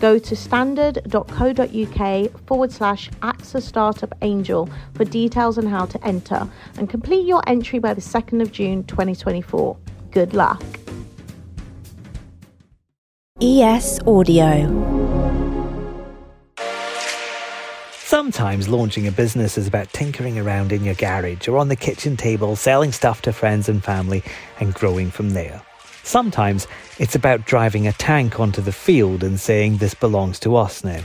go 0.00 0.18
to 0.18 0.34
standard.co.uk 0.34 2.40
forward 2.46 2.72
slash 2.72 3.10
AXA 3.22 3.62
Startup 3.62 4.12
Angel 4.22 4.68
for 4.94 5.04
details 5.04 5.58
on 5.58 5.66
how 5.66 5.84
to 5.86 6.04
enter 6.04 6.48
and 6.76 6.88
complete 6.88 7.26
your 7.26 7.42
entry 7.46 7.78
by 7.78 7.94
the 7.94 8.00
2nd 8.00 8.42
of 8.42 8.50
June 8.50 8.82
2024. 8.84 9.76
Good 10.10 10.34
luck. 10.34 10.62
ES 13.40 14.00
Audio. 14.06 14.88
Sometimes 17.92 18.68
launching 18.68 19.06
a 19.06 19.12
business 19.12 19.56
is 19.56 19.68
about 19.68 19.92
tinkering 19.92 20.38
around 20.38 20.72
in 20.72 20.84
your 20.84 20.96
garage 20.96 21.46
or 21.46 21.58
on 21.58 21.68
the 21.68 21.76
kitchen 21.76 22.16
table, 22.16 22.56
selling 22.56 22.90
stuff 22.90 23.22
to 23.22 23.32
friends 23.32 23.68
and 23.68 23.84
family, 23.84 24.24
and 24.58 24.74
growing 24.74 25.10
from 25.10 25.30
there. 25.30 25.62
Sometimes 26.02 26.66
it's 26.98 27.14
about 27.14 27.46
driving 27.46 27.86
a 27.86 27.92
tank 27.92 28.40
onto 28.40 28.60
the 28.60 28.72
field 28.72 29.22
and 29.22 29.38
saying, 29.38 29.78
This 29.78 29.94
belongs 29.94 30.38
to 30.40 30.56
us 30.56 30.82
now. 30.84 31.00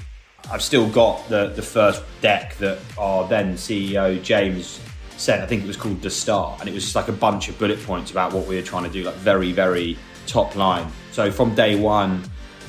I've 0.52 0.62
still 0.62 0.90
got 0.90 1.28
the, 1.28 1.48
the 1.48 1.62
first 1.62 2.04
deck 2.22 2.56
that 2.58 2.80
our 2.98 3.28
then 3.28 3.56
CEO, 3.56 4.22
James, 4.22 4.80
sent. 5.18 5.42
I 5.42 5.48
think 5.48 5.64
it 5.64 5.68
was 5.68 5.78
called 5.78 6.02
The 6.02 6.10
Start. 6.10 6.60
And 6.60 6.70
it 6.70 6.74
was 6.74 6.84
just 6.84 6.96
like 6.96 7.08
a 7.08 7.14
bunch 7.14 7.50
of 7.50 7.58
bullet 7.58 7.82
points 7.84 8.12
about 8.12 8.34
what 8.34 8.46
we 8.46 8.56
were 8.56 8.62
trying 8.62 8.84
to 8.84 8.90
do, 8.90 9.04
like 9.04 9.16
very, 9.16 9.52
very 9.52 9.98
top 10.28 10.56
line. 10.56 10.92
So 11.12 11.32
from 11.32 11.56
day 11.56 11.80
one, 11.80 12.24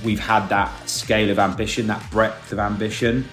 we've 0.05 0.21
had 0.21 0.49
that 0.49 0.89
scale 0.89 1.31
of 1.31 1.39
ambition, 1.39 1.87
that 1.89 2.11
breadth 2.11 2.53
of 2.53 2.59
ambition. 2.59 3.29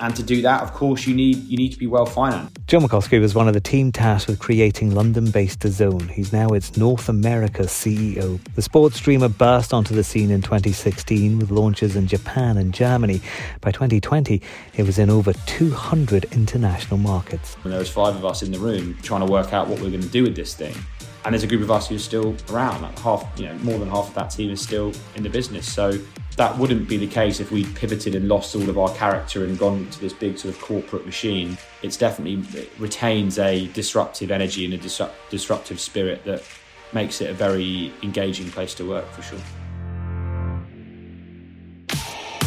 And 0.00 0.14
to 0.14 0.22
do 0.22 0.42
that, 0.42 0.62
of 0.62 0.72
course, 0.74 1.06
you 1.06 1.14
need 1.14 1.36
you 1.48 1.56
need 1.56 1.72
to 1.72 1.78
be 1.78 1.88
well 1.88 2.06
financed. 2.06 2.56
Joe 2.68 2.78
Markowski 2.78 3.20
was 3.20 3.34
one 3.34 3.48
of 3.48 3.54
the 3.54 3.60
team 3.60 3.90
tasked 3.90 4.28
with 4.28 4.38
creating 4.38 4.94
London-based 4.94 5.58
DAZN. 5.60 6.10
He's 6.10 6.32
now 6.32 6.48
its 6.50 6.76
North 6.76 7.08
America 7.08 7.62
CEO. 7.62 8.38
The 8.54 8.62
sports 8.62 8.96
streamer 8.96 9.28
burst 9.28 9.74
onto 9.74 9.94
the 9.94 10.04
scene 10.04 10.30
in 10.30 10.40
2016 10.40 11.38
with 11.38 11.50
launches 11.50 11.96
in 11.96 12.06
Japan 12.06 12.58
and 12.58 12.72
Germany. 12.72 13.20
By 13.60 13.72
2020, 13.72 14.40
it 14.76 14.82
was 14.84 15.00
in 15.00 15.10
over 15.10 15.32
200 15.32 16.26
international 16.26 16.98
markets. 16.98 17.56
And 17.64 17.72
there 17.72 17.80
was 17.80 17.90
five 17.90 18.14
of 18.14 18.24
us 18.24 18.42
in 18.42 18.52
the 18.52 18.58
room 18.58 18.96
trying 19.02 19.26
to 19.26 19.32
work 19.32 19.52
out 19.52 19.66
what 19.66 19.78
we 19.78 19.84
were 19.86 19.90
going 19.90 20.02
to 20.02 20.08
do 20.08 20.22
with 20.22 20.36
this 20.36 20.54
thing. 20.54 20.76
And 21.24 21.34
there's 21.34 21.42
a 21.42 21.48
group 21.48 21.62
of 21.62 21.70
us 21.70 21.88
who 21.88 21.96
are 21.96 21.98
still 21.98 22.36
around. 22.50 22.82
Like 22.82 22.98
half, 23.00 23.26
you 23.36 23.46
know, 23.46 23.54
more 23.58 23.78
than 23.78 23.88
half 23.88 24.08
of 24.08 24.14
that 24.14 24.30
team 24.30 24.50
is 24.50 24.60
still 24.60 24.92
in 25.16 25.24
the 25.24 25.28
business. 25.28 25.70
So 25.70 25.98
that 26.38 26.56
wouldn't 26.56 26.88
be 26.88 26.96
the 26.96 27.06
case 27.06 27.40
if 27.40 27.50
we 27.50 27.64
pivoted 27.74 28.14
and 28.14 28.28
lost 28.28 28.54
all 28.54 28.70
of 28.70 28.78
our 28.78 28.94
character 28.94 29.44
and 29.44 29.58
gone 29.58 29.90
to 29.90 30.00
this 30.00 30.12
big 30.12 30.38
sort 30.38 30.54
of 30.54 30.60
corporate 30.60 31.04
machine. 31.04 31.58
It's 31.82 31.96
definitely 31.96 32.60
it 32.60 32.70
retains 32.78 33.40
a 33.40 33.66
disruptive 33.72 34.30
energy 34.30 34.64
and 34.64 34.72
a 34.72 34.76
disrupt, 34.76 35.16
disruptive 35.30 35.80
spirit 35.80 36.24
that 36.26 36.44
makes 36.92 37.20
it 37.20 37.28
a 37.28 37.34
very 37.34 37.92
engaging 38.04 38.52
place 38.52 38.72
to 38.74 38.88
work 38.88 39.10
for 39.10 39.22
sure. 39.22 39.40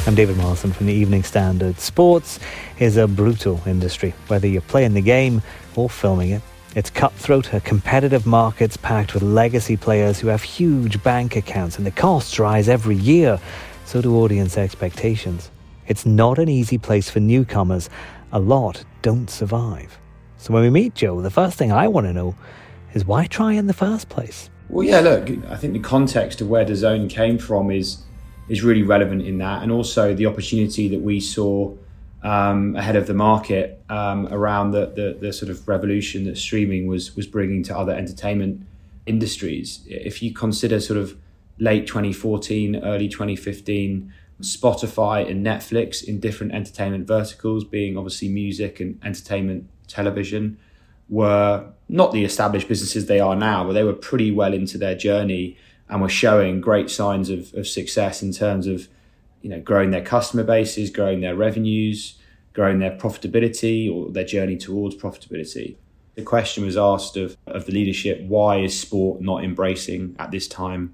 I'm 0.07 0.15
David 0.15 0.37
Morrison 0.37 0.71
from 0.71 0.85
the 0.85 0.93
Evening 0.93 1.23
Standard. 1.23 1.77
Sports 1.77 2.39
is 2.79 2.95
a 2.95 3.09
brutal 3.09 3.61
industry, 3.65 4.13
whether 4.27 4.47
you're 4.47 4.61
playing 4.61 4.93
the 4.93 5.01
game 5.01 5.41
or 5.75 5.89
filming 5.89 6.29
it. 6.29 6.41
It's 6.75 6.89
cutthroat, 6.89 7.51
a 7.51 7.59
competitive 7.59 8.25
markets 8.25 8.77
packed 8.77 9.13
with 9.13 9.21
legacy 9.21 9.75
players 9.75 10.17
who 10.17 10.29
have 10.29 10.41
huge 10.41 11.03
bank 11.03 11.35
accounts, 11.35 11.77
and 11.77 11.85
the 11.85 11.91
costs 11.91 12.39
rise 12.39 12.69
every 12.69 12.95
year 12.95 13.37
so 13.91 14.01
do 14.01 14.15
audience 14.15 14.57
expectations. 14.57 15.51
It's 15.85 16.05
not 16.05 16.39
an 16.39 16.47
easy 16.47 16.77
place 16.77 17.09
for 17.09 17.19
newcomers. 17.19 17.89
A 18.31 18.39
lot 18.39 18.85
don't 19.01 19.29
survive. 19.29 19.99
So 20.37 20.53
when 20.53 20.63
we 20.63 20.69
meet 20.69 20.95
Joe, 20.95 21.19
the 21.19 21.29
first 21.29 21.57
thing 21.57 21.73
I 21.73 21.89
want 21.89 22.07
to 22.07 22.13
know 22.13 22.33
is 22.93 23.03
why 23.03 23.27
try 23.27 23.51
in 23.51 23.67
the 23.67 23.73
first 23.73 24.07
place? 24.07 24.49
Well, 24.69 24.87
yeah, 24.87 25.01
look, 25.01 25.29
I 25.49 25.57
think 25.57 25.73
the 25.73 25.79
context 25.79 26.39
of 26.39 26.47
where 26.47 26.63
DAZN 26.63 27.09
came 27.09 27.37
from 27.37 27.69
is 27.69 28.03
is 28.47 28.63
really 28.63 28.81
relevant 28.83 29.23
in 29.23 29.39
that, 29.39 29.61
and 29.61 29.73
also 29.73 30.13
the 30.15 30.25
opportunity 30.25 30.87
that 30.87 31.01
we 31.01 31.19
saw 31.19 31.75
um, 32.23 32.77
ahead 32.77 32.95
of 32.95 33.07
the 33.07 33.13
market 33.13 33.83
um, 33.89 34.27
around 34.31 34.71
the, 34.71 34.85
the, 34.87 35.17
the 35.19 35.33
sort 35.33 35.51
of 35.51 35.67
revolution 35.67 36.23
that 36.25 36.37
streaming 36.37 36.87
was 36.87 37.13
was 37.17 37.27
bringing 37.27 37.61
to 37.63 37.77
other 37.77 37.91
entertainment 37.91 38.65
industries. 39.05 39.81
If 39.85 40.23
you 40.23 40.33
consider 40.33 40.79
sort 40.79 40.97
of 40.97 41.17
late 41.59 41.87
2014, 41.87 42.77
early 42.83 43.07
2015, 43.07 44.13
Spotify 44.41 45.29
and 45.29 45.45
Netflix 45.45 46.03
in 46.03 46.19
different 46.19 46.53
entertainment 46.53 47.07
verticals, 47.07 47.63
being 47.63 47.97
obviously 47.97 48.29
music 48.29 48.79
and 48.79 48.99
entertainment 49.03 49.69
television, 49.87 50.57
were 51.09 51.65
not 51.89 52.11
the 52.11 52.23
established 52.23 52.67
businesses 52.67 53.05
they 53.05 53.19
are 53.19 53.35
now, 53.35 53.65
but 53.65 53.73
they 53.73 53.83
were 53.83 53.93
pretty 53.93 54.31
well 54.31 54.53
into 54.53 54.77
their 54.77 54.95
journey 54.95 55.57
and 55.89 56.01
were 56.01 56.09
showing 56.09 56.61
great 56.61 56.89
signs 56.89 57.29
of, 57.29 57.53
of 57.53 57.67
success 57.67 58.23
in 58.23 58.31
terms 58.31 58.65
of 58.65 58.87
you 59.41 59.49
know 59.49 59.59
growing 59.59 59.91
their 59.91 60.03
customer 60.03 60.43
bases, 60.43 60.89
growing 60.89 61.19
their 61.19 61.35
revenues, 61.35 62.17
growing 62.53 62.79
their 62.79 62.97
profitability 62.97 63.93
or 63.93 64.09
their 64.11 64.23
journey 64.23 64.57
towards 64.57 64.95
profitability. 64.95 65.75
The 66.15 66.23
question 66.23 66.65
was 66.65 66.77
asked 66.77 67.15
of, 67.17 67.37
of 67.47 67.65
the 67.65 67.71
leadership, 67.71 68.21
why 68.21 68.57
is 68.57 68.79
sport 68.79 69.21
not 69.21 69.43
embracing 69.43 70.15
at 70.19 70.31
this 70.31 70.47
time 70.47 70.93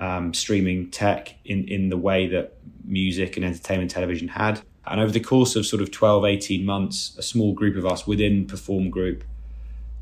um, 0.00 0.34
streaming 0.34 0.90
tech 0.90 1.34
in, 1.44 1.68
in 1.68 1.90
the 1.90 1.96
way 1.96 2.26
that 2.28 2.56
music 2.84 3.36
and 3.36 3.44
entertainment 3.44 3.90
television 3.90 4.28
had. 4.28 4.60
And 4.86 5.00
over 5.00 5.12
the 5.12 5.20
course 5.20 5.54
of 5.56 5.66
sort 5.66 5.82
of 5.82 5.90
12, 5.90 6.24
18 6.24 6.64
months, 6.64 7.16
a 7.18 7.22
small 7.22 7.52
group 7.52 7.76
of 7.76 7.86
us 7.86 8.06
within 8.06 8.46
Perform 8.46 8.90
Group 8.90 9.24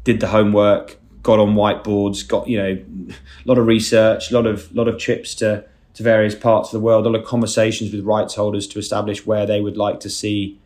did 0.05 0.21
the 0.21 0.29
homework, 0.29 0.99
got 1.23 1.39
on 1.39 1.55
whiteboards, 1.55 2.27
got, 2.27 2.49
you 2.49 2.57
know, 2.57 2.83
a 3.11 3.15
lot 3.45 3.59
of 3.59 3.67
research, 3.67 4.31
a 4.31 4.35
lot 4.35 4.47
of, 4.47 4.75
lot 4.75 4.89
of 4.89 4.99
trips 4.99 5.35
to, 5.37 5.65
to 5.95 6.03
various 6.03 6.35
parts 6.35 6.69
of 6.69 6.73
the 6.73 6.81
world, 6.81 7.05
a 7.07 7.11
lot 7.11 7.21
of 7.21 7.27
conversations 7.27 7.93
with 7.93 8.05
rights 8.05 8.37
holders 8.37 8.67
to 8.69 8.79
establish 8.79 9.27
where 9.27 9.45
they 9.45 9.61
would 9.61 9.77
like 9.77 10.01
to 10.01 10.09
see 10.09 10.59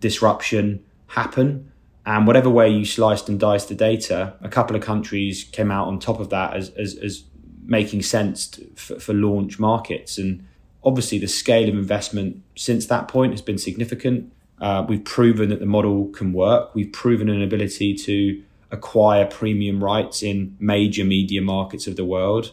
disruption 0.00 0.82
happen. 1.08 1.70
And 2.06 2.26
whatever 2.26 2.48
way 2.48 2.70
you 2.70 2.86
sliced 2.86 3.28
and 3.28 3.38
diced 3.38 3.68
the 3.68 3.74
data, 3.74 4.34
a 4.40 4.48
couple 4.48 4.74
of 4.74 4.82
countries 4.82 5.44
came 5.44 5.70
out 5.70 5.88
on 5.88 6.00
top 6.00 6.20
of 6.20 6.30
that 6.30 6.56
as, 6.56 6.70
as, 6.70 6.96
as 6.96 7.24
making 7.68 8.02
sense 8.02 8.58
for, 8.74 8.98
for 8.98 9.12
launch 9.12 9.60
markets. 9.60 10.18
And 10.18 10.44
obviously, 10.82 11.18
the 11.18 11.28
scale 11.28 11.68
of 11.68 11.74
investment 11.74 12.42
since 12.56 12.86
that 12.86 13.06
point 13.06 13.32
has 13.32 13.42
been 13.42 13.58
significant. 13.58 14.32
Uh, 14.60 14.84
we've 14.88 15.04
proven 15.04 15.50
that 15.50 15.60
the 15.60 15.66
model 15.66 16.06
can 16.08 16.32
work. 16.32 16.74
We've 16.74 16.92
proven 16.92 17.28
an 17.28 17.42
ability 17.42 17.94
to 17.94 18.42
acquire 18.70 19.24
premium 19.26 19.84
rights 19.84 20.22
in 20.22 20.56
major 20.58 21.04
media 21.04 21.40
markets 21.42 21.86
of 21.86 21.96
the 21.96 22.04
world. 22.04 22.52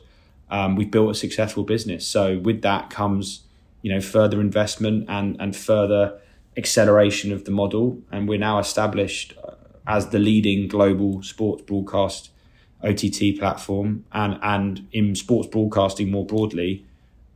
Um, 0.51 0.75
we've 0.75 0.91
built 0.91 1.09
a 1.09 1.15
successful 1.15 1.63
business. 1.63 2.05
So 2.05 2.37
with 2.39 2.61
that 2.61 2.89
comes, 2.89 3.43
you 3.81 3.91
know, 3.91 4.01
further 4.01 4.39
investment 4.39 5.05
and 5.09 5.37
and 5.39 5.55
further 5.55 6.19
acceleration 6.57 7.31
of 7.31 7.45
the 7.45 7.51
model. 7.51 8.01
And 8.11 8.27
we're 8.27 8.37
now 8.37 8.59
established 8.59 9.33
uh, 9.43 9.55
as 9.87 10.09
the 10.09 10.19
leading 10.19 10.67
global 10.67 11.23
sports 11.23 11.63
broadcast 11.63 12.29
OTT 12.83 13.39
platform 13.39 14.05
and, 14.11 14.37
and 14.41 14.87
in 14.91 15.15
sports 15.15 15.47
broadcasting 15.47 16.11
more 16.11 16.25
broadly, 16.25 16.85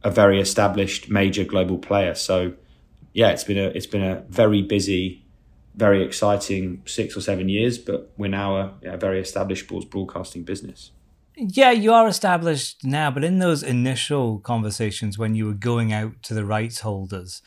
a 0.03 0.11
very 0.11 0.39
established 0.39 1.09
major 1.09 1.43
global 1.43 1.77
player. 1.77 2.15
So 2.15 2.53
yeah, 3.13 3.29
it's 3.29 3.43
been 3.43 3.57
a 3.57 3.67
it's 3.67 3.87
been 3.87 4.03
a 4.03 4.23
very 4.29 4.61
busy, 4.61 5.23
very 5.75 6.03
exciting 6.03 6.81
six 6.85 7.17
or 7.17 7.21
seven 7.21 7.49
years, 7.49 7.77
but 7.77 8.11
we're 8.17 8.29
now 8.29 8.55
a, 8.57 8.73
a 8.83 8.97
very 8.97 9.19
established 9.19 9.65
sports 9.65 9.85
broadcasting 9.85 10.43
business. 10.43 10.91
Yeah, 11.35 11.71
you 11.71 11.93
are 11.93 12.07
established 12.07 12.83
now, 12.83 13.11
but 13.11 13.23
in 13.23 13.39
those 13.39 13.63
initial 13.63 14.39
conversations 14.39 15.17
when 15.17 15.35
you 15.35 15.45
were 15.45 15.53
going 15.53 15.93
out 15.93 16.21
to 16.23 16.33
the 16.33 16.45
rights 16.45 16.81
holders, 16.81 17.41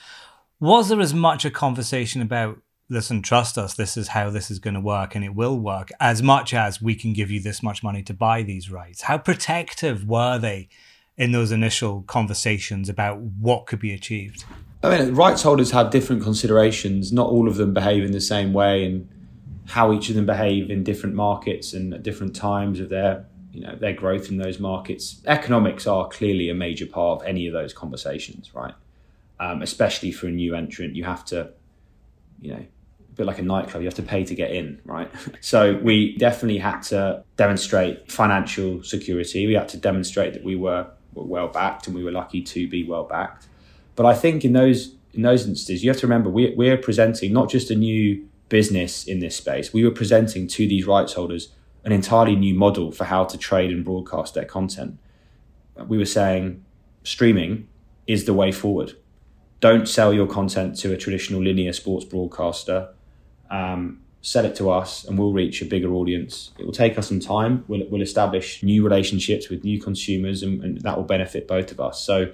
was 0.58 0.88
there 0.88 1.00
as 1.00 1.12
much 1.12 1.44
a 1.44 1.50
conversation 1.50 2.22
about 2.22 2.58
listen, 2.92 3.22
trust 3.22 3.56
us, 3.58 3.74
this 3.74 3.96
is 3.96 4.08
how 4.08 4.30
this 4.30 4.50
is 4.50 4.58
going 4.58 4.74
to 4.74 4.80
work 4.80 5.14
and 5.14 5.24
it 5.24 5.34
will 5.34 5.58
work, 5.58 5.90
as 5.98 6.22
much 6.22 6.54
as 6.54 6.80
we 6.80 6.94
can 6.94 7.12
give 7.12 7.30
you 7.30 7.40
this 7.40 7.62
much 7.62 7.82
money 7.82 8.02
to 8.02 8.14
buy 8.14 8.42
these 8.42 8.70
rights. 8.70 9.02
How 9.02 9.18
protective 9.18 10.06
were 10.06 10.38
they 10.38 10.68
in 11.16 11.32
those 11.32 11.52
initial 11.52 12.02
conversations 12.02 12.88
about 12.88 13.18
what 13.18 13.66
could 13.66 13.80
be 13.80 13.92
achieved? 13.92 14.44
I 14.82 14.98
mean, 14.98 15.14
rights 15.14 15.42
holders 15.42 15.70
have 15.70 15.90
different 15.90 16.22
considerations. 16.22 17.12
Not 17.12 17.28
all 17.28 17.48
of 17.48 17.56
them 17.56 17.72
behave 17.72 18.04
in 18.04 18.12
the 18.12 18.20
same 18.20 18.52
way, 18.52 18.84
and 18.84 19.08
how 19.68 19.92
each 19.92 20.08
of 20.08 20.16
them 20.16 20.26
behave 20.26 20.70
in 20.70 20.82
different 20.82 21.14
markets 21.14 21.72
and 21.72 21.94
at 21.94 22.02
different 22.02 22.34
times 22.34 22.80
of 22.80 22.88
their 22.88 23.24
you 23.52 23.60
know 23.60 23.76
their 23.76 23.92
growth 23.92 24.28
in 24.28 24.38
those 24.38 24.58
markets. 24.58 25.22
Economics 25.26 25.86
are 25.86 26.08
clearly 26.08 26.48
a 26.48 26.54
major 26.54 26.86
part 26.86 27.20
of 27.20 27.26
any 27.26 27.46
of 27.46 27.52
those 27.52 27.72
conversations, 27.72 28.54
right? 28.54 28.74
Um, 29.38 29.62
especially 29.62 30.10
for 30.10 30.26
a 30.26 30.30
new 30.30 30.54
entrant, 30.54 30.96
you 30.96 31.04
have 31.04 31.24
to, 31.26 31.50
you 32.40 32.54
know, 32.54 32.64
bit 33.16 33.26
like 33.26 33.38
a 33.38 33.42
nightclub, 33.42 33.82
you 33.82 33.86
have 33.86 33.94
to 33.94 34.02
pay 34.02 34.24
to 34.24 34.34
get 34.34 34.50
in, 34.52 34.80
right? 34.84 35.10
so 35.40 35.78
we 35.82 36.16
definitely 36.16 36.58
had 36.58 36.80
to 36.82 37.24
demonstrate 37.36 38.10
financial 38.10 38.82
security. 38.82 39.46
We 39.46 39.54
had 39.54 39.68
to 39.70 39.76
demonstrate 39.76 40.32
that 40.34 40.44
we 40.44 40.56
were, 40.56 40.86
were 41.14 41.24
well 41.24 41.48
backed, 41.48 41.86
and 41.86 41.96
we 41.96 42.04
were 42.04 42.12
lucky 42.12 42.42
to 42.42 42.68
be 42.68 42.84
well 42.84 43.04
backed. 43.04 43.46
But 43.96 44.06
I 44.06 44.14
think 44.14 44.44
in 44.44 44.52
those 44.52 44.94
in 45.14 45.22
those 45.22 45.46
instances, 45.46 45.84
you 45.84 45.90
have 45.90 45.98
to 45.98 46.06
remember 46.06 46.30
we, 46.30 46.54
we're 46.54 46.78
presenting 46.78 47.32
not 47.32 47.50
just 47.50 47.70
a 47.70 47.74
new 47.74 48.26
business 48.48 49.04
in 49.04 49.20
this 49.20 49.36
space. 49.36 49.72
We 49.72 49.84
were 49.84 49.90
presenting 49.90 50.46
to 50.48 50.66
these 50.66 50.86
rights 50.86 51.14
holders 51.14 51.48
an 51.84 51.92
entirely 51.92 52.36
new 52.36 52.54
model 52.54 52.92
for 52.92 53.04
how 53.04 53.24
to 53.24 53.38
trade 53.38 53.70
and 53.70 53.84
broadcast 53.84 54.34
their 54.34 54.44
content. 54.44 54.98
We 55.86 55.98
were 55.98 56.06
saying 56.06 56.64
streaming 57.02 57.68
is 58.06 58.24
the 58.24 58.34
way 58.34 58.52
forward. 58.52 58.92
Don't 59.60 59.88
sell 59.88 60.12
your 60.12 60.26
content 60.26 60.76
to 60.80 60.92
a 60.92 60.96
traditional 60.96 61.42
linear 61.42 61.72
sports 61.72 62.04
broadcaster. 62.04 62.88
Um, 63.50 64.02
sell 64.22 64.44
it 64.44 64.54
to 64.54 64.70
us 64.70 65.04
and 65.04 65.18
we'll 65.18 65.32
reach 65.32 65.60
a 65.62 65.64
bigger 65.64 65.92
audience. 65.92 66.52
It 66.58 66.64
will 66.64 66.72
take 66.72 66.96
us 66.96 67.08
some 67.08 67.18
time. 67.18 67.64
We'll, 67.66 67.82
we'll 67.90 68.02
establish 68.02 68.62
new 68.62 68.84
relationships 68.84 69.48
with 69.48 69.64
new 69.64 69.80
consumers 69.80 70.44
and, 70.44 70.62
and 70.62 70.80
that 70.82 70.96
will 70.96 71.04
benefit 71.04 71.48
both 71.48 71.72
of 71.72 71.80
us. 71.80 72.00
So 72.00 72.32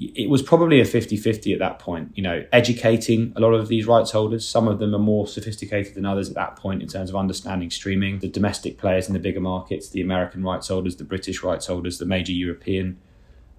it 0.00 0.30
was 0.30 0.40
probably 0.40 0.80
a 0.80 0.84
50-50 0.84 1.52
at 1.52 1.58
that 1.58 1.78
point 1.78 2.10
you 2.14 2.22
know 2.22 2.42
educating 2.52 3.34
a 3.36 3.40
lot 3.40 3.52
of 3.52 3.68
these 3.68 3.86
rights 3.86 4.10
holders 4.10 4.48
some 4.48 4.66
of 4.66 4.78
them 4.78 4.94
are 4.94 4.98
more 4.98 5.26
sophisticated 5.26 5.94
than 5.94 6.06
others 6.06 6.30
at 6.30 6.34
that 6.34 6.56
point 6.56 6.80
in 6.80 6.88
terms 6.88 7.10
of 7.10 7.16
understanding 7.16 7.70
streaming 7.70 8.18
the 8.20 8.28
domestic 8.28 8.78
players 8.78 9.08
in 9.08 9.12
the 9.12 9.18
bigger 9.18 9.40
markets 9.40 9.90
the 9.90 10.00
american 10.00 10.42
rights 10.42 10.68
holders 10.68 10.96
the 10.96 11.04
british 11.04 11.42
rights 11.42 11.66
holders 11.66 11.98
the 11.98 12.06
major 12.06 12.32
european 12.32 12.98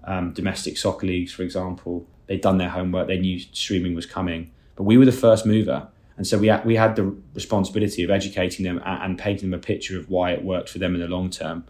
um, 0.04 0.32
domestic 0.32 0.76
soccer 0.76 1.06
leagues 1.06 1.32
for 1.32 1.44
example 1.44 2.08
they'd 2.26 2.40
done 2.40 2.58
their 2.58 2.70
homework 2.70 3.06
they 3.06 3.18
knew 3.18 3.38
streaming 3.38 3.94
was 3.94 4.04
coming 4.04 4.50
but 4.74 4.82
we 4.82 4.98
were 4.98 5.04
the 5.04 5.12
first 5.12 5.46
mover 5.46 5.86
and 6.16 6.26
so 6.26 6.38
we 6.38 6.48
had, 6.48 6.64
we 6.64 6.76
had 6.76 6.96
the 6.96 7.14
responsibility 7.34 8.02
of 8.02 8.10
educating 8.10 8.64
them 8.64 8.80
and, 8.84 9.18
painting 9.18 9.50
them 9.50 9.58
a 9.58 9.62
picture 9.62 9.98
of 9.98 10.08
why 10.08 10.32
it 10.32 10.44
worked 10.44 10.68
for 10.68 10.78
them 10.78 10.94
in 10.94 11.00
the 11.00 11.08
long 11.08 11.30
term 11.30 11.64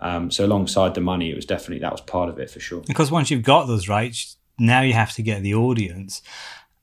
um, 0.00 0.30
so 0.30 0.44
alongside 0.44 0.94
the 0.94 1.00
money, 1.00 1.30
it 1.30 1.36
was 1.36 1.46
definitely 1.46 1.80
that 1.80 1.92
was 1.92 2.00
part 2.00 2.28
of 2.28 2.38
it 2.38 2.50
for 2.50 2.60
sure. 2.60 2.82
Because 2.86 3.10
once 3.10 3.30
you've 3.30 3.42
got 3.42 3.66
those 3.66 3.88
rights, 3.88 4.36
now 4.58 4.80
you 4.80 4.92
have 4.92 5.12
to 5.14 5.22
get 5.22 5.42
the 5.42 5.54
audience. 5.54 6.22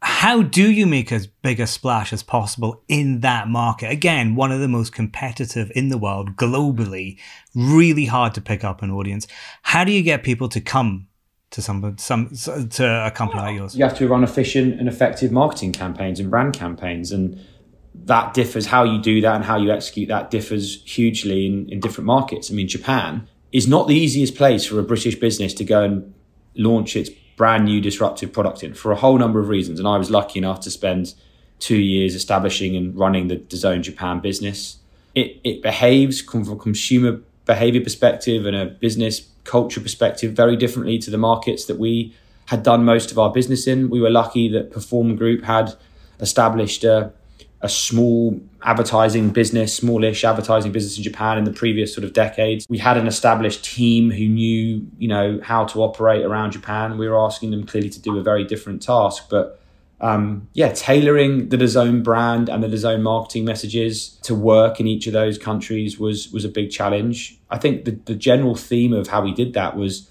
How 0.02 0.44
do 0.44 0.70
you 0.70 0.86
make 0.86 1.12
as 1.12 1.26
big 1.26 1.60
a 1.60 1.66
splash 1.66 2.14
as 2.14 2.22
possible 2.22 2.84
in 2.88 3.22
that 3.22 3.48
market? 3.48 3.90
Again, 3.90 4.36
one 4.36 4.52
of 4.52 4.60
the 4.60 4.68
most 4.68 4.94
competitive 4.94 5.72
in 5.74 5.90
the 5.90 5.98
world 5.98 6.36
globally, 6.36 7.18
really 7.56 8.06
hard 8.06 8.34
to 8.36 8.42
pick 8.42 8.64
up 8.64 8.82
an 8.84 8.92
audience. 8.92 9.26
How 9.64 9.84
do 9.84 9.92
you 9.92 10.04
get 10.04 10.24
people 10.24 10.50
to 10.50 10.62
come 10.62 11.08
to 11.56 11.62
some 11.62 11.98
some 11.98 12.30
to 12.70 13.08
a 13.08 13.12
company 13.12 13.42
like 13.42 13.56
yours? 13.56 13.76
You 13.78 13.86
have 13.86 13.98
to 13.98 14.08
run 14.10 14.26
efficient 14.26 14.78
and 14.78 14.90
effective 14.90 15.32
marketing 15.32 15.72
campaigns 15.72 16.20
and 16.20 16.30
brand 16.30 16.54
campaigns 16.54 17.14
and 17.14 17.40
that 17.94 18.34
differs 18.34 18.66
how 18.66 18.84
you 18.84 19.02
do 19.02 19.22
that 19.22 19.36
and 19.36 19.46
how 19.46 19.58
you 19.58 19.72
execute 19.72 20.10
that 20.10 20.30
differs 20.30 20.84
hugely 20.84 21.46
in, 21.46 21.70
in 21.70 21.80
different 21.80 22.06
markets. 22.06 22.52
I 22.52 22.54
mean, 22.54 22.68
Japan 22.68 23.26
is 23.54 23.70
not 23.70 23.88
the 23.88 23.96
easiest 23.96 24.36
place 24.36 24.66
for 24.66 24.80
a 24.80 24.84
British 24.84 25.16
business 25.16 25.54
to 25.54 25.64
go 25.64 25.82
and 25.82 26.14
launch 26.56 26.98
its 26.98 27.10
brand 27.38 27.64
new 27.64 27.80
disruptive 27.80 28.34
product 28.34 28.62
in 28.62 28.74
for 28.74 28.92
a 28.92 28.98
whole 28.98 29.18
number 29.18 29.40
of 29.40 29.48
reasons. 29.48 29.80
And 29.80 29.88
I 29.88 29.98
was 29.98 30.12
lucky 30.12 30.40
enough 30.40 30.60
to 30.62 30.70
spend 30.70 31.14
two 31.60 31.80
years 31.80 32.16
establishing 32.16 32.76
and 32.76 32.94
running 32.98 33.30
the 33.30 33.38
DAZN 33.38 33.82
Japan 33.82 34.20
business. 34.20 34.80
It, 35.16 35.40
it 35.46 35.64
behaves 35.64 36.20
from 36.20 36.50
a 36.50 36.58
consumer 36.58 37.22
behavior 37.46 37.82
perspective 37.82 38.46
and 38.46 38.58
a 38.58 38.66
business 38.66 39.30
culture 39.46 39.80
perspective 39.80 40.34
very 40.34 40.58
differently 40.58 41.00
to 41.00 41.10
the 41.10 41.18
markets 41.18 41.66
that 41.66 41.80
we 41.80 42.14
had 42.48 42.62
done 42.62 42.84
most 42.84 43.12
of 43.12 43.18
our 43.18 43.32
business 43.32 43.66
in. 43.66 43.90
We 43.90 44.02
were 44.02 44.10
lucky 44.10 44.50
that 44.50 44.72
Perform 44.72 45.16
Group 45.16 45.44
had 45.44 45.74
established 46.20 46.84
a 46.84 47.14
a 47.66 47.70
small 47.70 48.40
advertising 48.62 49.30
business, 49.30 49.76
smallish 49.76 50.24
advertising 50.24 50.72
business 50.72 50.98
in 50.98 51.04
Japan 51.04 51.38
in 51.40 51.46
the 51.46 51.52
previous 51.52 51.94
sort 51.94 52.04
of 52.04 52.14
decades. 52.14 52.68
We 52.70 52.78
had 52.78 52.96
an 52.96 53.08
established 53.08 53.66
team 53.66 54.12
who 54.12 54.28
knew, 54.28 54.86
you 55.00 55.08
know, 55.08 55.40
how 55.42 55.66
to 55.66 55.82
operate 55.82 56.24
around 56.24 56.52
Japan. 56.52 56.98
We 57.00 57.10
were 57.10 57.20
asking 57.20 57.50
them 57.52 57.66
clearly 57.66 57.90
to 57.90 58.00
do 58.00 58.20
a 58.20 58.24
very 58.24 58.44
different 58.44 58.84
task, 58.84 59.26
but 59.32 59.60
um, 60.02 60.50
yeah, 60.54 60.74
tailoring 60.74 61.50
the 61.50 61.58
DAZN 61.58 62.04
brand 62.04 62.50
and 62.50 62.62
the 62.62 62.68
DAZN 62.68 63.02
marketing 63.02 63.46
messages 63.46 64.10
to 64.24 64.36
work 64.36 64.80
in 64.80 64.88
each 64.88 65.08
of 65.08 65.14
those 65.14 65.38
countries 65.38 65.98
was 65.98 66.32
was 66.32 66.44
a 66.44 66.50
big 66.50 66.70
challenge. 66.70 67.40
I 67.50 67.58
think 67.58 67.86
the, 67.86 67.92
the 67.92 68.16
general 68.16 68.56
theme 68.56 68.94
of 68.94 69.08
how 69.08 69.22
we 69.22 69.34
did 69.34 69.54
that 69.54 69.78
was 69.78 70.10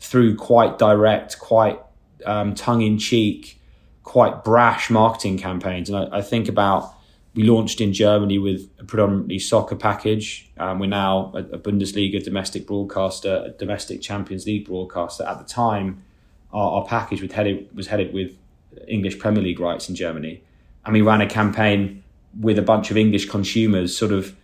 through 0.00 0.36
quite 0.36 0.78
direct, 0.78 1.38
quite 1.38 1.80
um, 2.24 2.54
tongue 2.54 2.82
in 2.82 2.98
cheek, 2.98 3.60
quite 4.04 4.42
brash 4.42 4.88
marketing 4.88 5.38
campaigns. 5.38 5.90
And 5.90 5.98
I, 5.98 6.18
I 6.18 6.22
think 6.22 6.48
about 6.48 6.94
we 7.34 7.42
launched 7.42 7.82
in 7.82 7.92
Germany 7.92 8.38
with 8.38 8.70
a 8.78 8.84
predominantly 8.84 9.38
soccer 9.38 9.76
package. 9.76 10.50
Um, 10.56 10.78
we're 10.78 10.86
now 10.86 11.32
a, 11.34 11.40
a, 11.40 11.58
Bundesliga 11.58 12.24
domestic 12.24 12.66
broadcaster, 12.66 13.44
a 13.46 13.50
domestic 13.50 14.00
Champions 14.00 14.46
League 14.46 14.64
broadcaster. 14.64 15.22
At 15.24 15.36
the 15.36 15.44
time, 15.44 16.02
our, 16.50 16.80
our 16.80 16.86
package 16.86 17.30
headed, 17.30 17.68
was 17.76 17.88
headed 17.88 18.14
with 18.14 18.38
English 18.88 19.18
Premier 19.18 19.42
League 19.42 19.60
rights 19.60 19.88
in 19.88 19.94
Germany. 19.94 20.42
And 20.84 20.92
we 20.92 21.02
ran 21.02 21.20
a 21.20 21.26
campaign 21.26 22.02
with 22.38 22.58
a 22.58 22.62
bunch 22.62 22.90
of 22.90 22.96
English 22.96 23.28
consumers 23.28 23.96
sort 23.96 24.12
of 24.12 24.36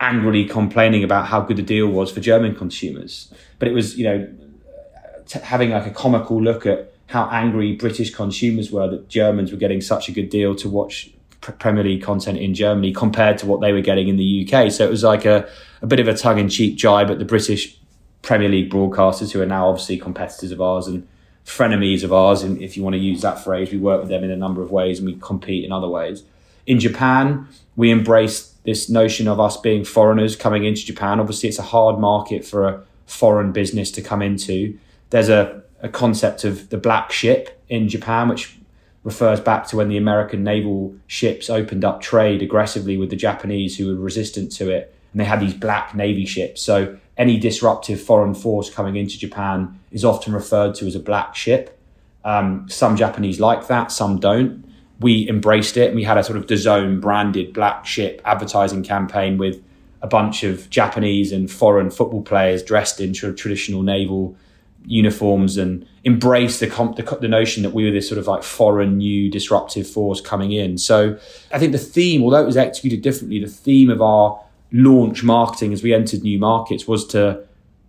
angrily 0.00 0.44
complaining 0.44 1.02
about 1.02 1.26
how 1.26 1.40
good 1.40 1.56
the 1.56 1.62
deal 1.62 1.88
was 1.88 2.10
for 2.10 2.20
German 2.20 2.54
consumers. 2.54 3.32
But 3.58 3.68
it 3.68 3.72
was, 3.72 3.98
you 3.98 4.04
know, 4.04 4.28
t- 5.26 5.40
having 5.40 5.70
like 5.70 5.86
a 5.86 5.90
comical 5.90 6.40
look 6.40 6.66
at 6.66 6.92
how 7.06 7.28
angry 7.30 7.74
British 7.74 8.14
consumers 8.14 8.70
were 8.70 8.88
that 8.88 9.08
Germans 9.08 9.50
were 9.50 9.58
getting 9.58 9.80
such 9.80 10.08
a 10.08 10.12
good 10.12 10.28
deal 10.28 10.54
to 10.56 10.68
watch 10.68 11.10
Premier 11.40 11.84
League 11.84 12.02
content 12.02 12.38
in 12.38 12.54
Germany 12.54 12.92
compared 12.92 13.38
to 13.38 13.46
what 13.46 13.60
they 13.60 13.72
were 13.72 13.80
getting 13.80 14.08
in 14.08 14.16
the 14.16 14.46
UK. 14.46 14.70
So 14.70 14.84
it 14.84 14.90
was 14.90 15.02
like 15.02 15.24
a, 15.24 15.48
a 15.82 15.86
bit 15.86 16.00
of 16.00 16.08
a 16.08 16.14
tongue 16.14 16.38
in 16.38 16.48
cheek 16.48 16.76
jibe 16.76 17.10
at 17.10 17.18
the 17.18 17.24
British 17.24 17.78
Premier 18.22 18.48
League 18.48 18.70
broadcasters 18.70 19.32
who 19.32 19.40
are 19.40 19.46
now 19.46 19.68
obviously 19.68 19.96
competitors 19.96 20.50
of 20.50 20.60
ours 20.60 20.86
and 20.86 21.06
frenemies 21.48 22.04
of 22.04 22.12
ours. 22.12 22.44
If 22.44 22.76
you 22.76 22.82
want 22.82 22.94
to 22.94 23.00
use 23.00 23.22
that 23.22 23.42
phrase, 23.42 23.72
we 23.72 23.78
work 23.78 24.00
with 24.00 24.10
them 24.10 24.22
in 24.22 24.30
a 24.30 24.36
number 24.36 24.62
of 24.62 24.70
ways 24.70 24.98
and 24.98 25.08
we 25.08 25.16
compete 25.16 25.64
in 25.64 25.72
other 25.72 25.88
ways. 25.88 26.22
In 26.66 26.78
Japan, 26.78 27.48
we 27.74 27.90
embrace 27.90 28.54
this 28.64 28.90
notion 28.90 29.26
of 29.26 29.40
us 29.40 29.56
being 29.56 29.82
foreigners 29.84 30.36
coming 30.36 30.64
into 30.64 30.84
Japan. 30.84 31.18
Obviously, 31.18 31.48
it's 31.48 31.58
a 31.58 31.62
hard 31.62 31.98
market 31.98 32.44
for 32.44 32.68
a 32.68 32.84
foreign 33.06 33.50
business 33.52 33.90
to 33.92 34.02
come 34.02 34.20
into. 34.20 34.78
There's 35.08 35.30
a, 35.30 35.62
a 35.80 35.88
concept 35.88 36.44
of 36.44 36.68
the 36.68 36.76
black 36.76 37.10
ship 37.10 37.62
in 37.70 37.88
Japan, 37.88 38.28
which 38.28 38.58
refers 39.02 39.40
back 39.40 39.66
to 39.68 39.76
when 39.76 39.88
the 39.88 39.96
American 39.96 40.44
naval 40.44 40.94
ships 41.06 41.48
opened 41.48 41.82
up 41.82 42.02
trade 42.02 42.42
aggressively 42.42 42.98
with 42.98 43.08
the 43.08 43.16
Japanese 43.16 43.78
who 43.78 43.86
were 43.86 43.94
resistant 43.94 44.52
to 44.52 44.70
it. 44.70 44.94
And 45.12 45.20
they 45.20 45.24
had 45.24 45.40
these 45.40 45.54
black 45.54 45.94
navy 45.94 46.26
ships. 46.26 46.60
So 46.60 46.98
any 47.18 47.36
disruptive 47.36 48.00
foreign 48.00 48.32
force 48.32 48.70
coming 48.70 48.96
into 48.96 49.18
Japan 49.18 49.78
is 49.90 50.04
often 50.04 50.32
referred 50.32 50.74
to 50.76 50.86
as 50.86 50.94
a 50.94 51.00
black 51.00 51.34
ship. 51.34 51.78
Um, 52.24 52.68
some 52.68 52.96
Japanese 52.96 53.40
like 53.40 53.66
that, 53.66 53.90
some 53.90 54.20
don't. 54.20 54.64
We 55.00 55.28
embraced 55.28 55.76
it 55.76 55.88
and 55.88 55.96
we 55.96 56.04
had 56.04 56.16
a 56.16 56.24
sort 56.24 56.38
of 56.38 56.46
DAZN 56.46 57.00
branded 57.00 57.52
black 57.52 57.86
ship 57.86 58.22
advertising 58.24 58.82
campaign 58.84 59.36
with 59.36 59.62
a 60.00 60.06
bunch 60.06 60.44
of 60.44 60.70
Japanese 60.70 61.32
and 61.32 61.50
foreign 61.50 61.90
football 61.90 62.22
players 62.22 62.62
dressed 62.62 63.00
in 63.00 63.14
sort 63.14 63.30
of 63.30 63.36
traditional 63.36 63.82
naval 63.82 64.36
uniforms 64.84 65.56
and 65.56 65.86
embrace 66.04 66.60
the, 66.60 66.66
comp- 66.66 66.96
the, 66.96 67.18
the 67.20 67.28
notion 67.28 67.62
that 67.64 67.70
we 67.70 67.84
were 67.84 67.90
this 67.90 68.08
sort 68.08 68.18
of 68.18 68.26
like 68.26 68.42
foreign 68.42 68.98
new 68.98 69.30
disruptive 69.30 69.88
force 69.88 70.20
coming 70.20 70.52
in. 70.52 70.78
So 70.78 71.18
I 71.52 71.58
think 71.58 71.72
the 71.72 71.78
theme, 71.78 72.22
although 72.22 72.42
it 72.42 72.46
was 72.46 72.56
executed 72.56 73.02
differently, 73.02 73.40
the 73.40 73.50
theme 73.50 73.90
of 73.90 74.00
our 74.00 74.40
launch 74.72 75.22
marketing 75.22 75.72
as 75.72 75.82
we 75.82 75.94
entered 75.94 76.22
new 76.22 76.38
markets 76.38 76.86
was 76.86 77.06
to 77.06 77.42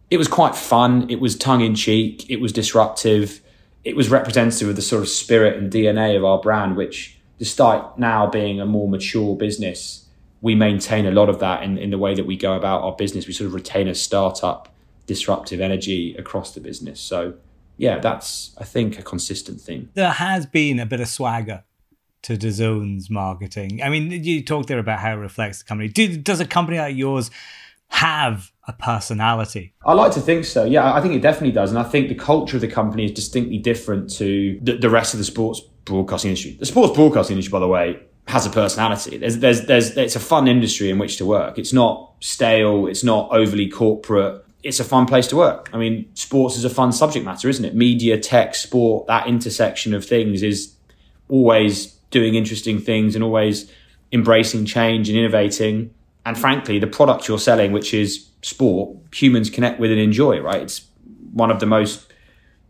it 0.10 0.18
was 0.18 0.28
quite 0.28 0.56
fun, 0.56 1.08
it 1.10 1.20
was 1.20 1.38
tongue 1.38 1.62
in 1.62 1.76
cheek, 1.76 2.28
it 2.30 2.42
was 2.42 2.52
disruptive, 2.52 3.42
it 3.84 3.96
was 3.96 4.10
representative 4.10 4.68
of 4.68 4.76
the 4.76 4.82
sort 4.82 5.04
of 5.04 5.10
spirit 5.10 5.58
and 5.58 5.72
DNA 5.72 6.18
of 6.18 6.26
our 6.26 6.40
brand, 6.40 6.76
which 6.76 7.20
despite 7.38 7.98
now 7.98 8.26
being 8.26 8.60
a 8.60 8.66
more 8.66 8.90
mature 8.90 9.36
business, 9.36 10.08
we 10.42 10.56
maintain 10.56 11.06
a 11.06 11.12
lot 11.12 11.30
of 11.30 11.40
that 11.40 11.64
in, 11.64 11.78
in 11.78 11.92
the 11.92 11.98
way 11.98 12.16
that 12.16 12.26
we 12.26 12.36
go 12.36 12.54
about 12.54 12.82
our 12.82 12.96
business. 12.96 13.28
We 13.28 13.34
sort 13.34 13.48
of 13.48 13.54
retain 13.54 13.88
a 13.88 13.96
startup 13.96 14.70
disruptive 15.06 15.62
energy 15.62 16.16
across 16.16 16.54
the 16.54 16.60
business. 16.60 17.00
So, 17.00 17.36
yeah, 17.78 18.00
that's, 18.00 18.56
I 18.58 18.64
think, 18.64 18.98
a 18.98 19.04
consistent 19.04 19.62
theme. 19.62 19.90
There 19.94 20.10
has 20.10 20.46
been 20.46 20.80
a 20.80 20.86
bit 20.86 21.02
of 21.02 21.08
swagger 21.08 21.64
to 22.24 22.38
DAZN's 22.38 23.10
marketing. 23.10 23.82
I 23.82 23.90
mean, 23.90 24.12
you 24.12 24.44
talked 24.44 24.68
there 24.68 24.80
about 24.80 25.00
how 25.00 25.14
it 25.14 25.18
reflects 25.18 25.60
the 25.60 25.66
company. 25.66 25.90
Do, 25.90 26.18
does 26.18 26.40
a 26.40 26.46
company 26.46 26.78
like 26.78 26.96
yours 26.96 27.32
have 27.90 28.52
a 28.68 28.74
personality. 28.74 29.74
I 29.86 29.94
like 29.94 30.12
to 30.14 30.22
think 30.22 30.46
so. 30.46 30.64
Yeah, 30.64 30.94
I 30.94 31.02
think 31.02 31.16
it 31.16 31.22
definitely 31.22 31.52
does. 31.52 31.72
And 31.72 31.80
I 31.80 31.84
think 31.84 32.08
the 32.08 32.16
culture 32.16 32.58
of 32.58 32.62
the 32.62 32.68
company 32.68 33.06
is 33.06 33.12
distinctly 33.12 33.58
different 33.58 34.10
to 34.12 34.60
the, 34.62 34.78
the 34.78 34.90
rest 34.90 35.14
of 35.14 35.18
the 35.18 35.24
sports 35.24 35.62
broadcasting 35.86 36.30
industry. 36.30 36.56
The 36.60 36.66
sports 36.66 36.96
broadcasting 36.96 37.36
industry, 37.36 37.52
by 37.52 37.60
the 37.60 37.68
way, 37.68 38.00
has 38.28 38.46
a 38.46 38.50
personality. 38.50 39.18
There's, 39.18 39.40
there's, 39.40 39.66
there's, 39.66 39.98
it's 39.98 40.16
a 40.16 40.20
fun 40.20 40.48
industry 40.48 40.92
in 40.92 41.00
which 41.00 41.18
to 41.18 41.26
work. 41.26 41.58
It's 41.58 41.74
not 41.74 42.14
stale. 42.20 42.86
It's 42.86 43.04
not 43.04 43.30
overly 43.32 43.68
corporate. 43.68 44.46
It's 44.62 44.80
a 44.80 44.84
fun 44.84 45.08
place 45.08 45.26
to 45.28 45.36
work. 45.36 45.70
I 45.74 45.78
mean, 45.78 46.14
sports 46.16 46.58
is 46.58 46.66
a 46.66 46.70
fun 46.70 46.92
subject 46.92 47.26
matter, 47.26 47.50
isn't 47.50 47.66
it? 47.66 47.76
Media, 47.76 48.20
tech, 48.20 48.54
sport, 48.54 49.08
that 49.08 49.26
intersection 49.26 49.96
of 49.96 50.06
things 50.06 50.44
is 50.44 50.76
always 51.28 51.99
doing 52.12 52.36
interesting 52.36 52.80
things 52.80 53.16
and 53.16 53.24
always 53.24 53.72
embracing 54.12 54.66
change 54.66 55.10
and 55.10 55.18
innovating. 55.18 55.94
And 56.26 56.38
frankly, 56.38 56.80
the 56.80 56.88
product 56.88 57.28
you're 57.28 57.40
selling, 57.40 57.72
which 57.72 57.94
is 57.94 58.28
sport, 58.42 58.98
humans 59.14 59.50
connect 59.50 59.80
with 59.80 59.92
and 59.92 60.00
enjoy, 60.00 60.40
right? 60.40 60.62
It's 60.62 60.86
one 61.34 61.52
of 61.52 61.60
the 61.60 61.66
most 61.66 62.12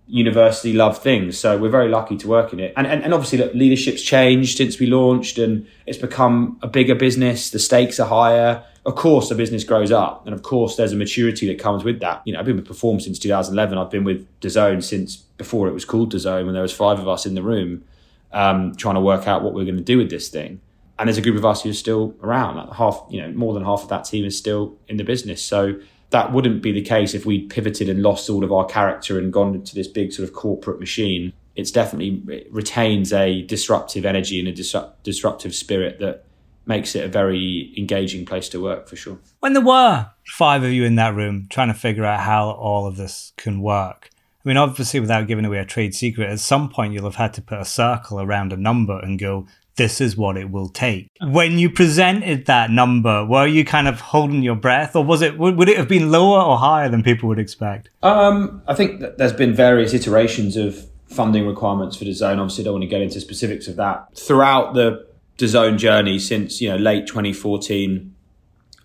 university 0.08 0.74
loved 0.74 1.01
things. 1.01 1.38
So 1.38 1.58
we're 1.58 1.69
very 1.69 1.88
lucky 1.88 2.17
to 2.17 2.27
work 2.27 2.51
in 2.51 2.60
it. 2.60 2.74
And, 2.75 2.88
and, 2.88 3.03
and 3.03 3.13
obviously, 3.13 3.38
look, 3.38 3.53
leadership's 3.53 4.01
changed 4.01 4.58
since 4.58 4.79
we 4.79 4.88
launched 4.88 5.38
and 5.38 5.67
it's 5.86 6.00
become 6.00 6.58
a 6.62 6.67
bigger 6.67 6.96
business. 6.96 7.51
The 7.51 7.60
stakes 7.60 8.00
are 8.00 8.08
higher. 8.08 8.63
Of 8.86 8.96
course, 8.96 9.29
the 9.29 9.36
business 9.36 9.63
grows 9.63 9.91
up. 9.91 10.25
And 10.25 10.34
of 10.34 10.41
course, 10.41 10.75
there's 10.75 10.93
a 10.93 10.96
maturity 10.96 11.48
that 11.48 11.60
comes 11.60 11.84
with 11.84 12.00
that. 12.00 12.24
You 12.25 12.34
know, 12.34 12.39
I've 12.39 12.46
been 12.46 12.55
with 12.55 12.65
Perform 12.65 13.00
since 13.00 13.19
2011. 13.19 13.77
I've 13.77 13.91
been 13.91 14.03
with 14.03 14.27
DAZN 14.41 14.84
since 14.84 15.17
before 15.17 15.67
it 15.67 15.74
was 15.74 15.86
called 15.86 16.12
DAZN 16.12 16.46
when 16.46 16.53
there 16.53 16.63
was 16.63 16.74
five 16.74 17.00
of 17.00 17.08
us 17.08 17.25
in 17.25 17.36
the 17.36 17.43
room 17.43 17.84
um, 18.32 18.76
trying 18.76 18.96
to 18.96 19.02
work 19.02 19.28
out 19.28 19.44
what 19.44 19.54
we're 19.54 19.66
going 19.66 19.78
to 19.78 19.84
do 19.84 19.98
with 19.98 20.10
this 20.10 20.30
thing. 20.30 20.62
And 20.98 21.08
there's 21.08 21.18
a 21.18 21.22
group 21.22 21.38
of 21.38 21.46
us 21.46 21.64
who's 21.64 21.80
still 21.80 22.16
around. 22.22 22.58
Like 22.58 22.74
half, 22.74 23.06
you 23.10 23.22
know, 23.22 23.32
more 23.32 23.54
than 23.54 23.64
half 23.64 23.84
of 23.84 23.90
that 23.90 24.06
team 24.06 24.26
is 24.26 24.38
still 24.38 24.78
in 24.88 24.98
the 24.98 25.04
business. 25.04 25.42
So 25.42 25.80
that 26.10 26.34
wouldn't 26.34 26.62
be 26.62 26.72
the 26.72 26.82
case 26.82 27.14
if 27.14 27.26
we 27.26 27.48
pivoted 27.48 27.88
and 27.88 28.02
lost 28.02 28.30
all 28.30 28.44
of 28.44 28.52
our 28.52 28.66
character 28.66 29.18
and 29.18 29.32
gone 29.32 29.56
into 29.56 29.76
this 29.76 29.88
big 29.88 30.12
sort 30.12 30.28
of 30.28 30.36
corporate 30.36 30.80
machine. 30.80 31.32
It's 31.56 31.72
definitely 31.72 32.22
it 32.34 32.52
retains 32.52 33.14
a 33.14 33.44
disruptive 33.44 34.06
energy 34.06 34.40
and 34.40 34.48
a 34.48 34.52
disrupt, 34.52 35.04
disruptive 35.04 35.56
spirit 35.56 36.00
that 36.00 36.26
makes 36.66 36.96
it 36.96 37.04
a 37.04 37.08
very 37.08 37.74
engaging 37.78 38.26
place 38.26 38.50
to 38.50 38.62
work 38.62 38.88
for 38.88 38.96
sure. 38.96 39.20
When 39.40 39.54
there 39.54 39.64
were 39.64 40.08
five 40.28 40.64
of 40.64 40.72
you 40.72 40.84
in 40.84 40.96
that 40.96 41.16
room 41.16 41.48
trying 41.50 41.70
to 41.70 41.74
figure 41.74 42.06
out 42.06 42.20
how 42.20 42.52
all 42.52 42.86
of 42.86 42.96
this 42.96 43.34
can 43.38 43.62
work, 43.62 44.10
I 44.46 44.48
mean, 44.48 44.58
obviously, 44.58 45.00
without 45.00 45.27
giving 45.27 45.46
away 45.46 45.58
a 45.58 45.65
trade 45.65 45.93
secret, 45.93 46.29
at 46.29 46.39
some 46.39 46.69
point 46.69 46.93
you'll 46.93 47.03
have 47.03 47.15
had 47.15 47.34
to 47.34 47.41
put 47.41 47.60
a 47.60 47.65
circle 47.65 48.22
around 48.22 48.53
a 48.53 48.58
number 48.58 48.98
and 48.98 49.19
go, 49.19 49.48
this 49.79 50.01
is 50.01 50.15
what 50.17 50.38
it 50.38 50.51
will 50.51 50.69
take. 50.69 51.10
When 51.22 51.58
you 51.58 51.69
presented 51.69 52.46
that 52.48 52.69
number, 52.69 53.25
were 53.25 53.48
you 53.48 53.63
kind 53.63 53.88
of 53.88 54.00
holding 54.01 54.43
your 54.43 54.55
breath, 54.55 54.96
or 54.96 55.03
was 55.03 55.22
it 55.22 55.38
would, 55.38 55.69
it 55.69 55.77
have 55.77 55.88
been 55.88 56.12
lower 56.12 56.41
or 56.41 56.58
higher 56.58 56.89
than 56.89 57.01
people 57.01 57.29
would 57.29 57.39
expect? 57.39 57.89
Um, 58.03 58.62
I 58.67 58.75
think 58.75 59.01
there's 59.17 59.34
been 59.34 59.55
various 59.55 59.93
iterations 59.93 60.58
of 60.58 60.86
funding 61.08 61.48
requirements 61.48 61.96
for 61.96 62.05
DAZN. 62.05 62.39
Obviously, 62.39 62.63
I 62.63 62.65
don't 62.65 62.74
want 62.74 62.84
to 62.84 62.89
get 62.89 63.01
into 63.01 63.22
specifics 63.22 63.67
of 63.67 63.77
that. 63.77 64.05
Throughout 64.17 64.74
the 64.74 65.08
DAZN 65.38 65.77
journey 65.77 66.19
since 66.19 66.60
you 66.60 66.69
know 66.69 66.75
late 66.75 67.08
2014, 67.08 68.13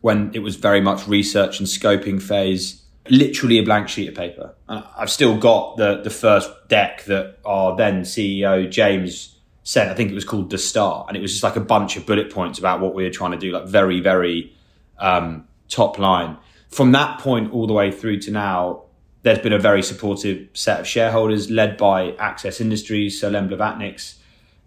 when 0.00 0.30
it 0.32 0.40
was 0.40 0.54
very 0.54 0.80
much 0.80 1.08
research 1.08 1.58
and 1.58 1.68
scoping 1.68 2.22
phase, 2.22 2.83
literally 3.08 3.58
a 3.58 3.62
blank 3.62 3.88
sheet 3.88 4.08
of 4.08 4.14
paper. 4.14 4.54
And 4.68 4.84
I've 4.96 5.10
still 5.10 5.36
got 5.36 5.76
the 5.76 6.00
the 6.02 6.10
first 6.10 6.50
deck 6.68 7.04
that 7.04 7.38
our 7.44 7.76
then 7.76 8.02
CEO 8.02 8.70
James 8.70 9.36
sent. 9.62 9.90
I 9.90 9.94
think 9.94 10.10
it 10.10 10.14
was 10.14 10.24
called 10.24 10.50
The 10.50 10.58
Start, 10.58 11.08
and 11.08 11.16
it 11.16 11.20
was 11.20 11.32
just 11.32 11.42
like 11.42 11.56
a 11.56 11.60
bunch 11.60 11.96
of 11.96 12.06
bullet 12.06 12.30
points 12.30 12.58
about 12.58 12.80
what 12.80 12.94
we 12.94 13.04
were 13.04 13.10
trying 13.10 13.32
to 13.32 13.38
do, 13.38 13.52
like 13.52 13.66
very, 13.66 14.00
very 14.00 14.54
um, 14.98 15.46
top 15.68 15.98
line. 15.98 16.36
From 16.68 16.92
that 16.92 17.20
point 17.20 17.52
all 17.52 17.66
the 17.66 17.72
way 17.72 17.90
through 17.90 18.20
to 18.20 18.30
now, 18.30 18.82
there's 19.22 19.38
been 19.38 19.52
a 19.52 19.58
very 19.58 19.82
supportive 19.82 20.48
set 20.52 20.80
of 20.80 20.86
shareholders 20.86 21.50
led 21.50 21.76
by 21.76 22.12
Access 22.16 22.60
Industries, 22.60 23.20
so 23.20 23.28
Len 23.28 23.48
Blavatnik's 23.48 24.18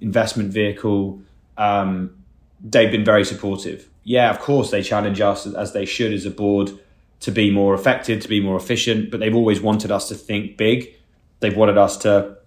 investment 0.01 0.51
vehicle. 0.51 1.21
Um, 1.57 2.23
they've 2.63 2.91
been 2.91 3.05
very 3.05 3.25
supportive. 3.25 3.87
Yeah, 4.03 4.29
of 4.29 4.39
course, 4.39 4.71
they 4.71 4.81
challenge 4.81 5.21
us 5.21 5.45
as 5.45 5.73
they 5.73 5.85
should 5.85 6.13
as 6.13 6.25
a 6.25 6.31
board 6.31 6.71
to 7.19 7.31
be 7.31 7.49
more 7.51 7.73
effective, 7.73 8.21
to 8.21 8.27
be 8.27 8.39
more 8.39 8.57
efficient, 8.57 9.11
but 9.11 9.19
they've 9.19 9.35
always 9.35 9.61
wanted 9.61 9.91
us 9.91 10.07
to 10.09 10.15
think 10.15 10.57
big. 10.57 10.93
They've 11.39 11.55
wanted 11.55 11.77
us 11.77 11.97
to 11.97 12.37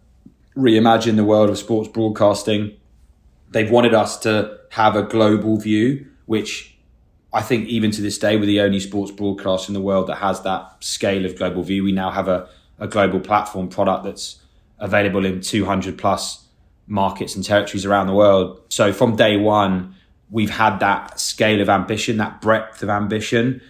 reimagine 0.56 1.16
the 1.16 1.24
world 1.24 1.50
of 1.50 1.58
sports 1.58 1.88
broadcasting. 1.88 2.76
They've 3.50 3.70
wanted 3.70 3.94
us 3.94 4.18
to 4.20 4.58
have 4.70 4.94
a 4.96 5.02
global 5.02 5.56
view, 5.56 6.06
which 6.26 6.78
I 7.32 7.42
think 7.42 7.68
even 7.68 7.90
to 7.92 8.02
this 8.02 8.18
day, 8.18 8.36
we're 8.36 8.46
the 8.46 8.60
only 8.60 8.80
sports 8.80 9.12
broadcast 9.12 9.68
in 9.68 9.74
the 9.74 9.80
world 9.80 10.08
that 10.08 10.16
has 10.16 10.42
that 10.42 10.76
scale 10.80 11.24
of 11.24 11.36
global 11.36 11.62
view. 11.62 11.84
We 11.84 11.92
now 11.92 12.10
have 12.10 12.28
a, 12.28 12.48
a 12.78 12.88
global 12.88 13.20
platform 13.20 13.68
product 13.68 14.04
that's 14.04 14.40
available 14.78 15.24
in 15.24 15.40
200 15.40 15.98
plus 15.98 16.46
markets 16.86 17.36
and 17.36 17.44
territories 17.44 17.86
around 17.86 18.08
the 18.08 18.14
world. 18.14 18.60
So 18.68 18.92
from 18.92 19.14
day 19.14 19.36
one, 19.36 19.94
we've 20.30 20.50
had 20.50 20.78
that 20.80 21.20
scale 21.20 21.60
of 21.60 21.68
ambition, 21.68 22.16
that 22.16 22.40
breadth 22.40 22.82
of 22.82 22.88
ambition. 22.88 23.60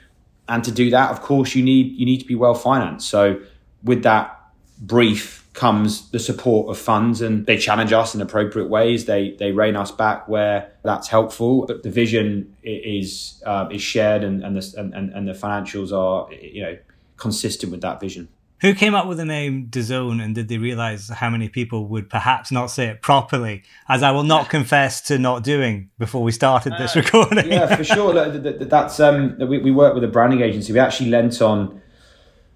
And 0.51 0.65
to 0.65 0.73
do 0.73 0.91
that, 0.91 1.11
of 1.13 1.23
course, 1.23 1.55
you 1.55 1.63
need 1.63 1.93
you 1.93 2.05
need 2.05 2.19
to 2.19 2.27
be 2.27 2.35
well 2.35 2.55
financed. 2.55 3.09
So 3.09 3.41
with 3.85 4.03
that 4.03 4.37
brief 4.81 5.47
comes 5.53 6.11
the 6.11 6.19
support 6.19 6.69
of 6.71 6.79
funds 6.79 7.21
and 7.21 7.47
they 7.47 7.57
challenge 7.57 7.93
us 7.93 8.15
in 8.15 8.21
appropriate 8.21 8.69
ways. 8.69 9.05
They 9.05 9.37
they 9.39 9.53
rein 9.53 9.77
us 9.77 9.93
back 9.93 10.29
where 10.29 10.73
that's 10.83 11.07
helpful. 11.07 11.67
But 11.67 11.85
the 11.85 11.91
vision 11.91 12.57
is 12.65 13.41
uh, 13.47 13.69
is 13.71 13.81
shared 13.81 14.25
and 14.25 14.43
and 14.43 14.57
the, 14.57 14.75
and, 14.77 15.13
and 15.13 15.29
the 15.29 15.35
financials 15.35 15.93
are 15.97 16.33
you 16.35 16.63
know 16.63 16.77
consistent 17.17 17.71
with 17.71 17.83
that 17.83 18.01
vision. 18.01 18.29
Who 18.61 18.75
came 18.75 18.95
up 18.95 19.07
with 19.07 19.17
the 19.19 19.25
name 19.25 19.69
DAZN 19.69 20.23
and 20.23 20.35
did 20.35 20.49
they 20.49 20.59
realize 20.59 21.09
how 21.09 21.31
many 21.31 21.49
people 21.49 21.87
would 21.89 22.11
perhaps 22.11 22.53
not 22.53 22.67
say 22.67 22.89
it 22.89 23.01
properly, 23.01 23.63
as 23.89 24.03
I 24.03 24.11
will 24.11 24.23
not 24.23 24.49
confess 24.51 25.01
to 25.03 25.19
not 25.19 25.43
doing 25.43 25.91
before 25.99 26.23
we 26.23 26.33
started 26.33 26.75
this 26.79 26.97
uh, 26.97 27.01
recording? 27.01 27.51
yeah, 27.51 27.75
for 27.75 27.85
sure. 27.85 28.13
That's 28.29 29.01
um, 29.01 29.37
we, 29.39 29.59
we 29.59 29.71
work 29.71 29.95
with 29.95 30.05
a 30.05 30.09
branding 30.09 30.43
agency. 30.43 30.73
We 30.73 30.79
actually 30.79 31.11
lent 31.11 31.41
on 31.41 31.81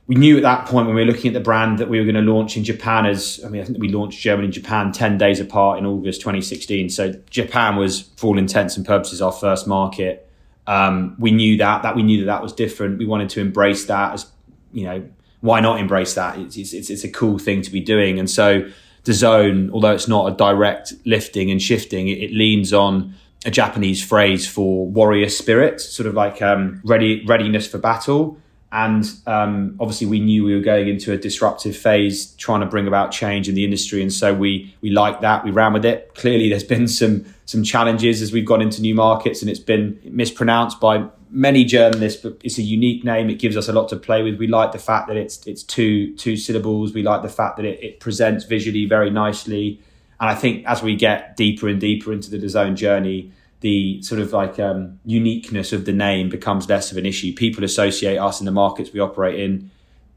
we 0.06 0.16
knew 0.16 0.36
at 0.36 0.42
that 0.42 0.66
point 0.66 0.86
when 0.86 0.94
we 0.94 1.02
were 1.02 1.10
looking 1.10 1.28
at 1.28 1.34
the 1.34 1.40
brand 1.40 1.78
that 1.78 1.88
we 1.88 1.98
were 1.98 2.04
going 2.04 2.22
to 2.22 2.32
launch 2.32 2.56
in 2.56 2.64
Japan 2.64 3.06
as 3.06 3.40
I 3.44 3.48
mean 3.48 3.62
I 3.62 3.64
think 3.64 3.78
we 3.78 3.88
launched 3.88 4.20
Germany 4.20 4.46
and 4.46 4.52
Japan 4.52 4.92
10 4.92 5.18
days 5.18 5.40
apart 5.40 5.78
in 5.78 5.86
August 5.86 6.20
2016 6.20 6.90
so 6.90 7.12
Japan 7.30 7.76
was 7.76 8.02
for 8.16 8.28
all 8.28 8.38
intents 8.38 8.76
and 8.76 8.84
purposes 8.84 9.22
our 9.22 9.32
first 9.32 9.66
market 9.66 10.30
um, 10.66 11.16
we 11.18 11.30
knew 11.30 11.56
that 11.58 11.82
that 11.82 11.96
we 11.96 12.02
knew 12.02 12.20
that 12.20 12.26
that 12.26 12.42
was 12.42 12.52
different 12.52 12.98
we 12.98 13.06
wanted 13.06 13.30
to 13.30 13.40
embrace 13.40 13.86
that 13.86 14.12
as 14.12 14.26
you 14.72 14.84
know 14.84 15.08
why 15.44 15.60
not 15.60 15.78
embrace 15.78 16.14
that 16.14 16.38
it's, 16.38 16.56
it's, 16.56 16.90
it's 16.90 17.04
a 17.04 17.10
cool 17.10 17.38
thing 17.38 17.60
to 17.62 17.70
be 17.70 17.80
doing 17.80 18.18
and 18.18 18.30
so 18.30 18.68
DAZN, 19.04 19.70
although 19.70 19.92
it's 19.92 20.08
not 20.08 20.32
a 20.32 20.34
direct 20.34 20.94
lifting 21.04 21.50
and 21.50 21.60
shifting 21.60 22.08
it, 22.08 22.18
it 22.18 22.32
leans 22.32 22.72
on 22.72 23.14
a 23.44 23.50
Japanese 23.50 24.02
phrase 24.02 24.48
for 24.48 24.86
warrior 24.86 25.28
spirit 25.28 25.80
sort 25.80 26.06
of 26.06 26.14
like 26.14 26.40
um, 26.40 26.80
ready 26.84 27.24
readiness 27.26 27.66
for 27.66 27.78
battle 27.78 28.38
and 28.74 29.08
um, 29.28 29.76
obviously, 29.78 30.08
we 30.08 30.18
knew 30.18 30.42
we 30.42 30.52
were 30.56 30.60
going 30.60 30.88
into 30.88 31.12
a 31.12 31.16
disruptive 31.16 31.76
phase, 31.76 32.32
trying 32.32 32.58
to 32.58 32.66
bring 32.66 32.88
about 32.88 33.12
change 33.12 33.48
in 33.48 33.54
the 33.54 33.62
industry, 33.62 34.02
and 34.02 34.12
so 34.12 34.34
we 34.34 34.74
we 34.80 34.90
liked 34.90 35.20
that. 35.20 35.44
We 35.44 35.52
ran 35.52 35.72
with 35.72 35.84
it. 35.84 36.12
Clearly, 36.16 36.48
there's 36.48 36.64
been 36.64 36.88
some 36.88 37.24
some 37.46 37.62
challenges 37.62 38.22
as 38.22 38.32
we've 38.32 38.46
gone 38.46 38.62
into 38.62 38.80
new 38.80 38.94
markets, 38.94 39.42
and 39.42 39.50
it's 39.50 39.60
been 39.60 40.00
mispronounced 40.04 40.80
by 40.80 41.06
many 41.30 41.64
journalists. 41.64 42.22
But 42.22 42.40
it's 42.42 42.58
a 42.58 42.62
unique 42.62 43.04
name. 43.04 43.28
It 43.28 43.38
gives 43.38 43.56
us 43.56 43.68
a 43.68 43.72
lot 43.72 43.88
to 43.90 43.96
play 43.96 44.22
with. 44.22 44.38
We 44.38 44.46
like 44.46 44.72
the 44.72 44.78
fact 44.78 45.08
that 45.08 45.16
it's 45.16 45.46
it's 45.46 45.62
two 45.62 46.14
two 46.16 46.36
syllables. 46.36 46.94
We 46.94 47.02
like 47.02 47.22
the 47.22 47.28
fact 47.28 47.56
that 47.56 47.66
it, 47.66 47.82
it 47.82 48.00
presents 48.00 48.44
visually 48.44 48.86
very 48.86 49.10
nicely. 49.10 49.80
And 50.20 50.30
I 50.30 50.34
think 50.34 50.64
as 50.66 50.82
we 50.82 50.96
get 50.96 51.36
deeper 51.36 51.68
and 51.68 51.80
deeper 51.80 52.12
into 52.12 52.30
the 52.30 52.38
DAZN 52.38 52.76
journey, 52.76 53.32
the 53.60 54.00
sort 54.02 54.20
of 54.20 54.32
like 54.32 54.58
um, 54.58 55.00
uniqueness 55.04 55.72
of 55.72 55.84
the 55.84 55.92
name 55.92 56.28
becomes 56.28 56.68
less 56.68 56.92
of 56.92 56.98
an 56.98 57.04
issue. 57.04 57.34
People 57.34 57.64
associate 57.64 58.18
us 58.18 58.40
in 58.40 58.46
the 58.46 58.52
markets 58.52 58.92
we 58.92 59.00
operate 59.00 59.40
in 59.40 59.70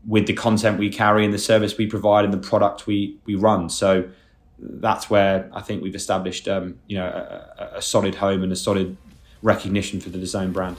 with 0.06 0.28
the 0.28 0.34
content 0.34 0.80
we 0.80 0.90
carry 0.90 1.26
and 1.26 1.34
the 1.34 1.40
service 1.40 1.78
we 1.78 1.88
provide 1.88 2.24
and 2.24 2.34
the 2.34 2.38
product 2.38 2.88
we 2.88 3.18
we 3.26 3.36
run. 3.36 3.70
So 3.70 4.10
that's 4.60 5.10
where 5.10 5.50
I 5.54 5.62
think 5.62 5.84
we've 5.84 5.96
established 5.96 6.48
um, 6.48 6.80
you 6.88 6.98
know 6.98 7.06
a, 7.06 7.78
a 7.78 7.82
solid 7.82 8.16
home 8.16 8.44
and 8.44 8.52
a 8.52 8.56
solid 8.56 8.98
recognition 9.42 10.00
for 10.00 10.10
the 10.10 10.18
DAZN 10.18 10.54
brand. 10.54 10.78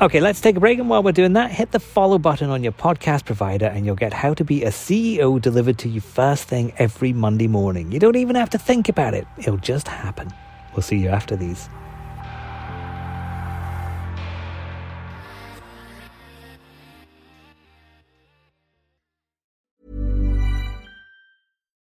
Okay, 0.00 0.20
let's 0.20 0.40
take 0.40 0.54
a 0.54 0.60
break. 0.60 0.78
And 0.78 0.88
while 0.88 1.02
we're 1.02 1.10
doing 1.10 1.32
that, 1.32 1.50
hit 1.50 1.72
the 1.72 1.80
follow 1.80 2.18
button 2.18 2.50
on 2.50 2.62
your 2.62 2.70
podcast 2.70 3.24
provider 3.24 3.66
and 3.66 3.84
you'll 3.84 3.96
get 3.96 4.12
How 4.12 4.32
to 4.32 4.44
Be 4.44 4.62
a 4.62 4.68
CEO 4.68 5.42
delivered 5.42 5.76
to 5.78 5.88
you 5.88 6.00
first 6.00 6.44
thing 6.44 6.72
every 6.78 7.12
Monday 7.12 7.48
morning. 7.48 7.90
You 7.90 7.98
don't 7.98 8.14
even 8.14 8.36
have 8.36 8.50
to 8.50 8.58
think 8.58 8.88
about 8.88 9.14
it, 9.14 9.26
it'll 9.38 9.56
just 9.56 9.88
happen. 9.88 10.30
We'll 10.72 10.82
see 10.82 10.98
you 10.98 11.08
after 11.08 11.34
these. 11.34 11.68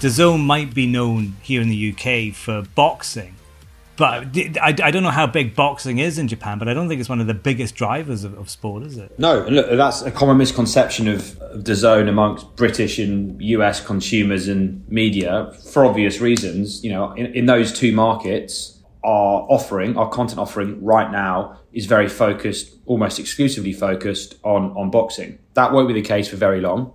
DAZN 0.00 0.44
might 0.44 0.74
be 0.74 0.86
known 0.86 1.36
here 1.40 1.62
in 1.62 1.70
the 1.70 1.92
UK 1.92 2.34
for 2.34 2.62
boxing, 2.74 3.34
but 3.96 4.36
I, 4.60 4.74
I 4.82 4.90
don't 4.90 5.02
know 5.02 5.10
how 5.10 5.26
big 5.26 5.54
boxing 5.54 5.98
is 5.98 6.18
in 6.18 6.28
Japan, 6.28 6.58
but 6.58 6.68
I 6.68 6.74
don't 6.74 6.86
think 6.86 7.00
it's 7.00 7.08
one 7.08 7.20
of 7.20 7.26
the 7.26 7.34
biggest 7.34 7.74
drivers 7.74 8.22
of, 8.22 8.38
of 8.38 8.50
sport, 8.50 8.82
is 8.82 8.98
it? 8.98 9.18
No, 9.18 9.44
and 9.46 9.56
look, 9.56 9.70
that's 9.70 10.02
a 10.02 10.10
common 10.10 10.36
misconception 10.36 11.08
of, 11.08 11.40
of 11.40 11.64
DAZN 11.64 12.10
amongst 12.10 12.54
British 12.56 12.98
and 12.98 13.40
US 13.40 13.84
consumers 13.84 14.48
and 14.48 14.86
media 14.86 15.50
for 15.72 15.86
obvious 15.86 16.20
reasons. 16.20 16.84
You 16.84 16.92
know, 16.92 17.12
in, 17.12 17.26
in 17.34 17.46
those 17.46 17.72
two 17.72 17.92
markets, 17.92 18.82
our 19.02 19.46
offering, 19.48 19.96
our 19.96 20.10
content 20.10 20.40
offering 20.40 20.84
right 20.84 21.10
now 21.10 21.58
is 21.72 21.86
very 21.86 22.08
focused, 22.08 22.76
almost 22.84 23.18
exclusively 23.18 23.72
focused 23.72 24.34
on, 24.42 24.76
on 24.76 24.90
boxing. 24.90 25.38
That 25.54 25.72
won't 25.72 25.88
be 25.88 25.94
the 25.94 26.02
case 26.02 26.28
for 26.28 26.36
very 26.36 26.60
long. 26.60 26.92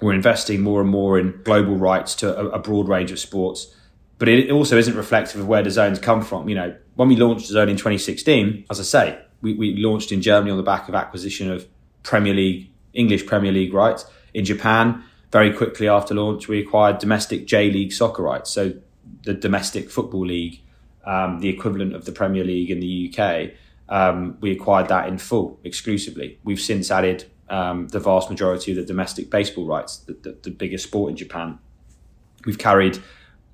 We're 0.00 0.14
investing 0.14 0.62
more 0.62 0.80
and 0.80 0.90
more 0.90 1.18
in 1.18 1.40
global 1.44 1.76
rights 1.76 2.14
to 2.16 2.38
a, 2.38 2.48
a 2.50 2.58
broad 2.58 2.88
range 2.88 3.10
of 3.10 3.18
sports 3.18 3.74
but 4.20 4.28
it 4.28 4.50
also 4.50 4.76
isn't 4.76 4.96
reflective 4.96 5.40
of 5.40 5.48
where 5.48 5.62
DAZN's 5.62 5.98
come 5.98 6.20
from. 6.20 6.46
You 6.46 6.54
know, 6.54 6.76
when 6.94 7.08
we 7.08 7.16
launched 7.16 7.50
DAZN 7.50 7.70
in 7.70 7.76
2016, 7.78 8.66
as 8.68 8.78
I 8.78 8.82
say, 8.82 9.18
we, 9.40 9.54
we 9.54 9.76
launched 9.76 10.12
in 10.12 10.20
Germany 10.20 10.50
on 10.50 10.58
the 10.58 10.62
back 10.62 10.90
of 10.90 10.94
acquisition 10.94 11.50
of 11.50 11.66
Premier 12.02 12.34
League, 12.34 12.70
English 12.92 13.24
Premier 13.24 13.50
League 13.50 13.72
rights. 13.72 14.04
In 14.34 14.44
Japan, 14.44 15.02
very 15.32 15.54
quickly 15.54 15.88
after 15.88 16.14
launch, 16.14 16.48
we 16.48 16.60
acquired 16.60 16.98
domestic 16.98 17.46
J 17.46 17.70
League 17.70 17.94
soccer 17.94 18.22
rights. 18.22 18.50
So 18.50 18.74
the 19.22 19.32
domestic 19.32 19.90
football 19.90 20.26
league, 20.26 20.60
um, 21.06 21.40
the 21.40 21.48
equivalent 21.48 21.94
of 21.94 22.04
the 22.04 22.12
Premier 22.12 22.44
League 22.44 22.70
in 22.70 22.80
the 22.80 23.14
UK, 23.16 23.52
um, 23.88 24.36
we 24.42 24.50
acquired 24.52 24.88
that 24.88 25.08
in 25.08 25.16
full 25.16 25.58
exclusively. 25.64 26.38
We've 26.44 26.60
since 26.60 26.90
added 26.90 27.24
um, 27.50 27.88
the 27.88 28.00
vast 28.00 28.30
majority 28.30 28.72
of 28.72 28.76
the 28.76 28.84
domestic 28.84 29.30
baseball 29.30 29.66
rights, 29.66 29.98
the, 29.98 30.14
the, 30.14 30.36
the 30.42 30.50
biggest 30.50 30.84
sport 30.84 31.10
in 31.10 31.16
Japan. 31.16 31.58
We've 32.46 32.58
carried 32.58 32.98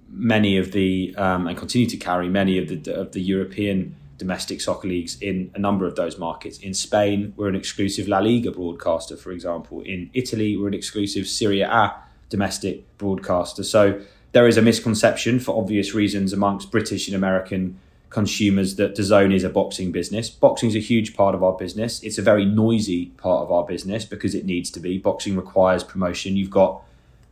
many 0.09 0.57
of 0.57 0.73
the 0.73 1.15
um, 1.17 1.49
and 1.49 1.59
continue 1.59 1.89
to 1.89 1.97
carry 1.97 2.29
many 2.29 2.59
of 2.59 2.69
the 2.69 2.95
of 2.95 3.13
the 3.13 3.21
European 3.21 3.97
domestic 4.19 4.61
soccer 4.61 4.89
leagues 4.89 5.21
in 5.21 5.51
a 5.55 5.59
number 5.59 5.87
of 5.87 5.97
those 5.97 6.19
markets. 6.19 6.59
In 6.59 6.73
Spain, 6.75 7.35
we're 7.37 7.49
an 7.49 7.57
exclusive 7.57 8.09
La 8.09 8.19
Liga 8.19 8.51
broadcaster, 8.51 9.17
for 9.17 9.33
example. 9.33 9.83
In 9.83 10.11
Italy, 10.15 10.57
we're 10.57 10.69
an 10.69 10.75
exclusive 10.75 11.27
Serie 11.27 11.61
A 11.61 11.95
domestic 12.29 12.85
broadcaster. 12.99 13.63
So 13.63 14.01
there 14.33 14.47
is 14.47 14.57
a 14.57 14.63
misconception, 14.63 15.39
for 15.39 15.59
obvious 15.59 15.95
reasons, 15.95 16.33
amongst 16.33 16.71
British 16.71 17.09
and 17.09 17.17
American 17.17 17.79
consumers 18.11 18.77
that 18.77 18.95
DAZN 18.95 19.35
is 19.35 19.45
a 19.45 19.51
boxing 19.51 19.93
business. 19.93 20.31
Boxing 20.31 20.69
is 20.69 20.77
a 20.77 20.81
huge 20.81 21.15
part 21.15 21.35
of 21.35 21.43
our 21.43 21.53
business. 21.53 22.03
It's 22.03 22.19
a 22.19 22.23
very 22.23 22.45
noisy 22.45 23.07
part 23.17 23.43
of 23.43 23.51
our 23.51 23.65
business 23.65 24.05
because 24.05 24.35
it 24.35 24.45
needs 24.45 24.71
to 24.71 24.81
be. 24.81 24.99
Boxing 24.99 25.37
requires 25.37 25.83
promotion. 25.83 26.37
You've 26.37 26.51
got 26.51 26.83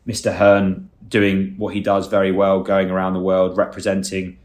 Mr. 0.06 0.36
Hearn 0.36 0.90
doing 1.08 1.54
what 1.56 1.74
he 1.74 1.80
does 1.80 2.08
very 2.08 2.32
well, 2.32 2.60
going 2.62 2.90
around 2.90 3.14
the 3.14 3.20
world 3.20 3.56
representing 3.56 4.38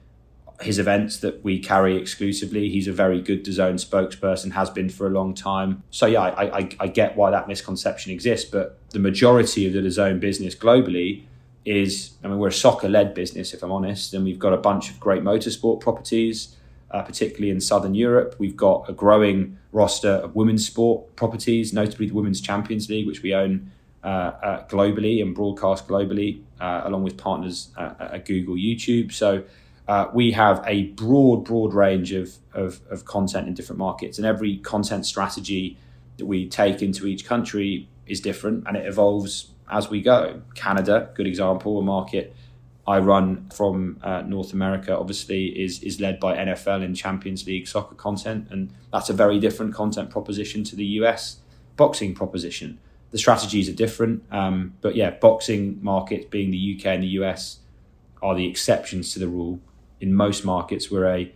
his 0.61 0.77
events 0.77 1.17
that 1.17 1.43
we 1.43 1.57
carry 1.57 1.95
exclusively. 1.95 2.69
He's 2.69 2.87
a 2.87 2.93
very 2.93 3.21
good 3.21 3.45
DAZN 3.45 3.75
spokesperson, 3.75 4.51
has 4.51 4.69
been 4.69 4.89
for 4.89 5.07
a 5.07 5.09
long 5.09 5.33
time. 5.33 5.83
So 5.89 6.05
yeah, 6.05 6.21
I, 6.21 6.59
I, 6.59 6.69
I 6.81 6.87
get 6.87 7.15
why 7.15 7.31
that 7.31 7.47
misconception 7.47 8.11
exists, 8.11 8.49
but 8.49 8.77
the 8.89 8.99
majority 8.99 9.65
of 9.67 9.73
the 9.73 9.79
DAZN 9.79 10.19
business 10.19 10.55
globally 10.55 11.23
is, 11.65 12.11
I 12.23 12.27
mean, 12.27 12.39
we're 12.39 12.47
a 12.47 12.53
soccer-led 12.53 13.13
business, 13.13 13.53
if 13.53 13.63
I'm 13.63 13.71
honest, 13.71 14.13
and 14.13 14.23
we've 14.23 14.39
got 14.39 14.53
a 14.53 14.57
bunch 14.57 14.89
of 14.89 14.99
great 14.99 15.23
motorsport 15.23 15.81
properties, 15.81 16.55
uh, 16.91 17.03
particularly 17.03 17.51
in 17.51 17.61
Southern 17.61 17.93
Europe. 17.93 18.35
We've 18.39 18.57
got 18.57 18.89
a 18.89 18.93
growing 18.93 19.57
roster 19.71 20.09
of 20.09 20.35
women's 20.35 20.65
sport 20.65 21.15
properties, 21.15 21.73
notably 21.73 22.07
the 22.07 22.13
Women's 22.13 22.41
Champions 22.41 22.89
League, 22.89 23.05
which 23.05 23.21
we 23.21 23.33
own 23.33 23.71
uh, 24.03 24.07
uh, 24.07 24.67
globally 24.67 25.21
and 25.21 25.35
broadcast 25.35 25.87
globally, 25.87 26.41
uh, 26.61 26.81
along 26.85 27.03
with 27.03 27.17
partners 27.17 27.69
at 27.77 28.25
Google, 28.25 28.55
YouTube. 28.55 29.11
So 29.11 29.43
we 30.13 30.31
have 30.31 30.63
a 30.65 30.83
broad, 30.83 31.43
broad 31.43 31.73
range 31.73 32.13
of, 32.13 32.37
of, 32.53 32.79
of 32.89 33.05
content 33.05 33.47
in 33.47 33.53
different 33.53 33.77
markets, 33.77 34.17
and 34.17 34.25
every 34.25 34.57
content 34.57 35.05
strategy 35.05 35.77
that 36.17 36.25
we 36.25 36.47
take 36.47 36.81
into 36.81 37.07
each 37.07 37.25
country 37.25 37.89
is 38.05 38.21
different 38.21 38.65
and 38.67 38.75
it 38.75 38.85
evolves 38.85 39.51
as 39.69 39.89
we 39.89 40.01
go. 40.01 40.41
Canada, 40.55 41.09
good 41.15 41.27
example, 41.27 41.79
a 41.79 41.81
market 41.81 42.35
I 42.87 42.99
run 42.99 43.49
from 43.53 43.99
uh, 44.01 44.21
North 44.21 44.53
America, 44.53 44.97
obviously, 44.97 45.47
is 45.47 45.83
is 45.83 45.99
led 45.99 46.19
by 46.19 46.35
NFL 46.35 46.83
and 46.83 46.95
Champions 46.95 47.45
League 47.45 47.67
soccer 47.67 47.95
content, 47.95 48.47
and 48.49 48.73
that's 48.91 49.09
a 49.09 49.13
very 49.13 49.39
different 49.39 49.73
content 49.73 50.09
proposition 50.09 50.63
to 50.65 50.75
the 50.75 50.85
US 50.85 51.37
boxing 51.75 52.13
proposition 52.13 52.79
the 53.11 53.17
strategies 53.17 53.69
are 53.69 53.73
different. 53.73 54.23
Um, 54.31 54.73
but 54.81 54.95
yeah, 54.95 55.11
boxing 55.11 55.79
markets 55.81 56.25
being 56.29 56.51
the 56.51 56.77
UK 56.77 56.87
and 56.87 57.03
the 57.03 57.07
US 57.19 57.59
are 58.21 58.35
the 58.35 58.47
exceptions 58.47 59.13
to 59.13 59.19
the 59.19 59.27
rule. 59.27 59.59
In 59.99 60.13
most 60.13 60.45
markets, 60.45 60.89
we're 60.91 61.07
a 61.07 61.33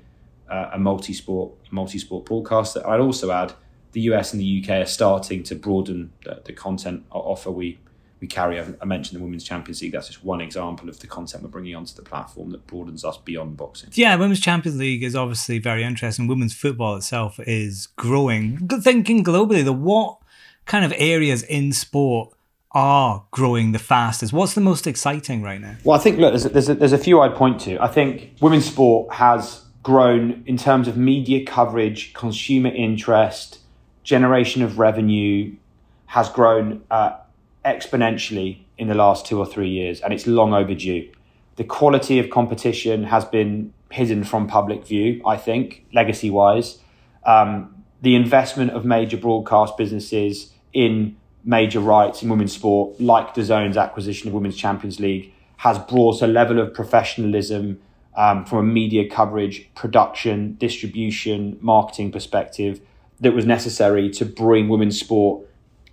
uh, 0.49 0.71
a 0.73 0.79
multi-sport 0.79 1.53
multi-sport 1.71 2.25
broadcaster. 2.25 2.85
I'd 2.87 2.99
also 2.99 3.31
add 3.31 3.53
the 3.93 4.01
US 4.01 4.33
and 4.33 4.41
the 4.41 4.63
UK 4.63 4.81
are 4.81 4.85
starting 4.85 5.43
to 5.43 5.55
broaden 5.55 6.11
the, 6.23 6.41
the 6.45 6.53
content 6.53 7.05
offer 7.11 7.51
we 7.51 7.79
we 8.23 8.27
carry. 8.27 8.57
I 8.57 8.85
mentioned 8.85 9.19
the 9.19 9.23
Women's 9.23 9.43
Champions 9.43 9.81
League. 9.81 9.91
That's 9.91 10.07
just 10.07 10.23
one 10.23 10.39
example 10.39 10.87
of 10.87 10.97
the 10.97 11.07
content 11.07 11.43
we're 11.43 11.49
bringing 11.49 11.75
onto 11.75 11.93
the 11.93 12.03
platform 12.03 12.51
that 12.51 12.65
broadens 12.65 13.03
us 13.03 13.17
beyond 13.17 13.57
boxing. 13.57 13.89
Yeah, 13.95 14.15
Women's 14.15 14.39
Champions 14.39 14.79
League 14.79 15.03
is 15.03 15.13
obviously 15.13 15.59
very 15.59 15.83
interesting. 15.83 16.27
Women's 16.27 16.53
football 16.53 16.95
itself 16.95 17.37
is 17.41 17.87
growing. 17.97 18.65
Thinking 18.69 19.25
globally, 19.25 19.61
the 19.61 19.73
what 19.73 20.19
kind 20.63 20.85
of 20.85 20.93
areas 20.95 21.43
in 21.43 21.73
sport 21.73 22.33
are 22.71 23.25
growing 23.31 23.73
the 23.73 23.79
fastest? 23.79 24.31
What's 24.31 24.53
the 24.53 24.61
most 24.61 24.87
exciting 24.87 25.41
right 25.41 25.59
now? 25.59 25.75
Well, 25.83 25.99
I 25.99 26.01
think 26.01 26.17
look, 26.17 26.31
there's 26.31 26.45
a, 26.45 26.49
there's 26.49 26.69
a, 26.69 26.75
there's 26.75 26.93
a 26.93 26.97
few 26.97 27.19
I'd 27.19 27.35
point 27.35 27.59
to. 27.61 27.77
I 27.83 27.89
think 27.89 28.35
women's 28.39 28.67
sport 28.67 29.15
has 29.15 29.65
grown 29.83 30.45
in 30.45 30.55
terms 30.55 30.87
of 30.87 30.95
media 30.95 31.45
coverage, 31.45 32.13
consumer 32.13 32.69
interest, 32.69 33.59
generation 34.05 34.63
of 34.63 34.79
revenue, 34.79 35.57
has 36.05 36.29
grown 36.29 36.83
uh, 36.89 37.17
exponentially 37.65 38.59
in 38.77 38.87
the 38.87 38.95
last 38.95 39.25
two 39.25 39.39
or 39.39 39.45
three 39.45 39.69
years, 39.69 40.01
and 40.01 40.13
it's 40.13 40.27
long 40.27 40.53
overdue. 40.53 41.09
The 41.55 41.63
quality 41.63 42.19
of 42.19 42.29
competition 42.29 43.05
has 43.05 43.25
been 43.25 43.73
hidden 43.91 44.23
from 44.23 44.47
public 44.47 44.85
view, 44.85 45.21
I 45.25 45.37
think, 45.37 45.85
legacy 45.93 46.29
wise. 46.29 46.79
Um, 47.25 47.83
the 48.01 48.15
investment 48.15 48.71
of 48.71 48.83
major 48.83 49.17
broadcast 49.17 49.77
businesses 49.77 50.51
in 50.73 51.15
major 51.43 51.79
rights 51.79 52.23
in 52.23 52.29
women's 52.29 52.53
sport, 52.53 52.99
like 52.99 53.35
DAZN's 53.35 53.77
acquisition 53.77 54.27
of 54.27 54.33
Women's 54.33 54.57
Champions 54.57 54.99
League, 54.99 55.31
has 55.57 55.77
brought 55.77 56.21
a 56.21 56.27
level 56.27 56.59
of 56.59 56.73
professionalism 56.73 57.79
um, 58.15 58.45
from 58.45 58.57
a 58.59 58.63
media 58.63 59.09
coverage, 59.09 59.69
production, 59.75 60.55
distribution, 60.55 61.57
marketing 61.61 62.11
perspective 62.11 62.81
that 63.19 63.33
was 63.33 63.45
necessary 63.45 64.09
to 64.09 64.25
bring 64.25 64.67
women's 64.67 64.99
sport 64.99 65.47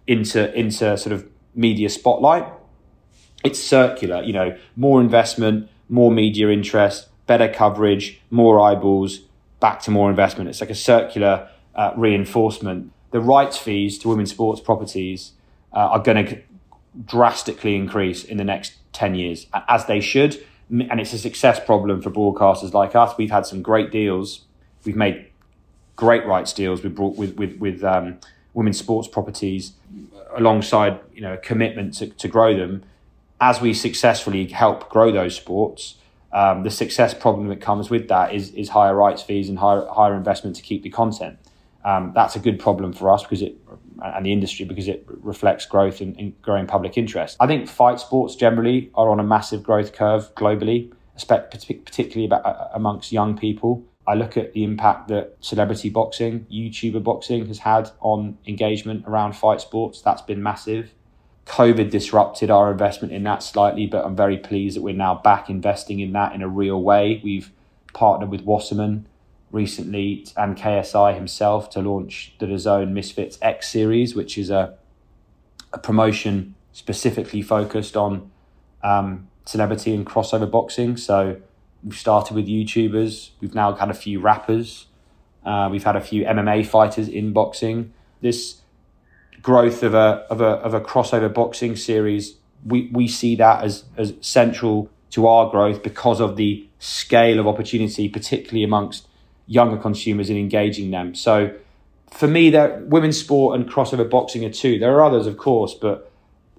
into 0.06 0.52
into 0.59 0.96
sort 0.96 1.12
of 1.12 1.26
media 1.54 1.88
spotlight. 1.88 2.46
It's 3.44 3.58
circular, 3.58 4.22
you 4.22 4.32
know, 4.32 4.56
more 4.76 5.00
investment, 5.00 5.68
more 5.88 6.10
media 6.12 6.48
interest, 6.50 7.08
better 7.26 7.48
coverage, 7.48 8.20
more 8.30 8.60
eyeballs, 8.60 9.20
back 9.60 9.80
to 9.82 9.90
more 9.90 10.10
investment. 10.10 10.50
It's 10.50 10.60
like 10.60 10.70
a 10.70 10.74
circular 10.74 11.48
uh, 11.74 11.92
reinforcement 11.96 12.92
the 13.10 13.20
rights 13.20 13.56
fees 13.56 13.98
to 13.98 14.08
women's 14.08 14.30
sports 14.30 14.60
properties 14.60 15.32
uh, 15.72 15.78
are 15.78 15.98
going 15.98 16.26
to 16.26 16.42
drastically 17.04 17.76
increase 17.76 18.24
in 18.24 18.36
the 18.36 18.44
next 18.44 18.74
10 18.92 19.14
years, 19.14 19.46
as 19.68 19.86
they 19.86 20.00
should. 20.00 20.44
And 20.70 21.00
it's 21.00 21.12
a 21.12 21.18
success 21.18 21.58
problem 21.64 22.00
for 22.00 22.10
broadcasters 22.10 22.72
like 22.72 22.94
us. 22.94 23.14
We've 23.18 23.30
had 23.30 23.46
some 23.46 23.62
great 23.62 23.90
deals. 23.90 24.42
We've 24.84 24.96
made 24.96 25.26
great 25.96 26.24
rights 26.24 26.52
deals 26.52 26.82
with 26.82 26.98
with 26.98 27.36
with, 27.36 27.58
with 27.58 27.84
um, 27.84 28.18
women's 28.54 28.78
sports 28.78 29.08
properties, 29.08 29.72
alongside 30.34 31.00
you 31.14 31.20
know 31.20 31.34
a 31.34 31.38
commitment 31.38 31.94
to, 31.94 32.08
to 32.08 32.28
grow 32.28 32.56
them. 32.56 32.84
As 33.40 33.60
we 33.60 33.72
successfully 33.72 34.46
help 34.48 34.90
grow 34.90 35.10
those 35.10 35.34
sports, 35.34 35.96
um, 36.32 36.62
the 36.62 36.70
success 36.70 37.14
problem 37.14 37.48
that 37.48 37.60
comes 37.60 37.90
with 37.90 38.08
that 38.08 38.34
is 38.34 38.52
is 38.52 38.70
higher 38.70 38.94
rights 38.94 39.22
fees 39.22 39.48
and 39.48 39.58
higher 39.58 39.86
higher 39.86 40.14
investment 40.14 40.56
to 40.56 40.62
keep 40.62 40.82
the 40.82 40.90
content. 40.90 41.38
Um, 41.82 42.12
that's 42.14 42.36
a 42.36 42.38
good 42.38 42.58
problem 42.58 42.92
for 42.92 43.10
us 43.10 43.22
because 43.22 43.40
it 43.40 43.56
and 44.02 44.24
the 44.24 44.32
industry 44.32 44.64
because 44.64 44.88
it 44.88 45.04
reflects 45.08 45.66
growth 45.66 46.00
and, 46.00 46.40
growing 46.42 46.66
public 46.66 46.96
interest. 46.96 47.36
I 47.40 47.46
think 47.46 47.68
fight 47.68 48.00
sports 48.00 48.34
generally 48.34 48.90
are 48.94 49.10
on 49.10 49.20
a 49.20 49.24
massive 49.24 49.62
growth 49.62 49.92
curve 49.92 50.34
globally, 50.34 50.92
particularly 51.28 52.24
about, 52.24 52.46
uh, 52.46 52.68
amongst 52.72 53.12
young 53.12 53.36
people. 53.36 53.84
I 54.06 54.14
look 54.14 54.36
at 54.36 54.52
the 54.54 54.64
impact 54.64 55.08
that 55.08 55.36
celebrity 55.40 55.90
boxing, 55.90 56.46
YouTuber 56.50 57.02
boxing 57.02 57.46
has 57.46 57.58
had 57.58 57.90
on 58.00 58.38
engagement 58.46 59.04
around 59.06 59.34
fight 59.34 59.60
sports. 59.60 60.00
That's 60.00 60.22
been 60.22 60.42
massive. 60.42 60.92
COVID 61.46 61.90
disrupted 61.90 62.50
our 62.50 62.70
investment 62.70 63.12
in 63.12 63.24
that 63.24 63.42
slightly, 63.42 63.86
but 63.86 64.04
I'm 64.04 64.16
very 64.16 64.38
pleased 64.38 64.76
that 64.76 64.82
we're 64.82 64.94
now 64.94 65.16
back 65.16 65.50
investing 65.50 66.00
in 66.00 66.12
that 66.12 66.34
in 66.34 66.42
a 66.42 66.48
real 66.48 66.80
way. 66.80 67.20
We've 67.22 67.50
partnered 67.92 68.30
with 68.30 68.42
Wasserman 68.42 69.06
recently 69.50 70.26
and 70.36 70.56
KSI 70.56 71.14
himself 71.14 71.70
to 71.70 71.80
launch 71.80 72.34
the 72.38 72.46
DAZN 72.46 72.92
Misfits 72.92 73.38
X 73.42 73.68
series, 73.68 74.14
which 74.14 74.38
is 74.38 74.48
a, 74.48 74.74
a 75.72 75.78
promotion 75.78 76.54
specifically 76.72 77.42
focused 77.42 77.96
on 77.96 78.30
um, 78.82 79.28
celebrity 79.44 79.94
and 79.94 80.06
crossover 80.06 80.48
boxing. 80.50 80.96
So 80.96 81.40
we've 81.85 81.97
started 81.99 82.35
with 82.35 82.47
YouTubers. 82.47 83.31
We've 83.40 83.55
now 83.55 83.75
had 83.75 83.90
a 83.90 83.95
few 83.95 84.21
rappers. 84.21 84.87
Uh, 85.45 85.69
we've 85.71 85.85
had 85.85 85.97
a 85.97 86.01
few 86.01 86.25
MMA 86.25 86.66
fighters 86.66 87.09
in 87.09 87.33
boxing. 87.33 87.93
This 88.21 88.61
growth 89.43 89.83
of 89.83 89.95
a 89.95 90.27
of 90.31 90.40
a 90.40 90.45
of 90.45 90.75
a 90.75 90.81
crossover 90.81 91.33
boxing 91.33 91.77
series, 91.77 92.37
we 92.64 92.90
we 92.93 93.09
see 93.09 93.37
that 93.37 93.64
as 93.64 93.85
as 93.97 94.14
central 94.21 94.90
to 95.11 95.27
our 95.27 95.51
growth 95.51 95.83
because 95.83 96.21
of 96.21 96.37
the 96.37 96.69
scale 96.79 97.38
of 97.40 97.47
opportunity, 97.47 98.09
particularly 98.09 98.62
amongst 98.62 99.09
younger 99.47 99.77
consumers 99.77 100.31
in 100.31 100.37
engaging 100.37 100.90
them. 100.90 101.14
So 101.14 101.53
for 102.12 102.29
me, 102.29 102.51
that 102.51 102.87
women's 102.87 103.19
sport 103.19 103.59
and 103.59 103.69
crossover 103.69 104.09
boxing 104.09 104.45
are 104.45 104.51
two. 104.51 104.79
There 104.79 104.95
are 104.97 105.03
others, 105.03 105.27
of 105.27 105.37
course, 105.37 105.75
but 105.75 106.11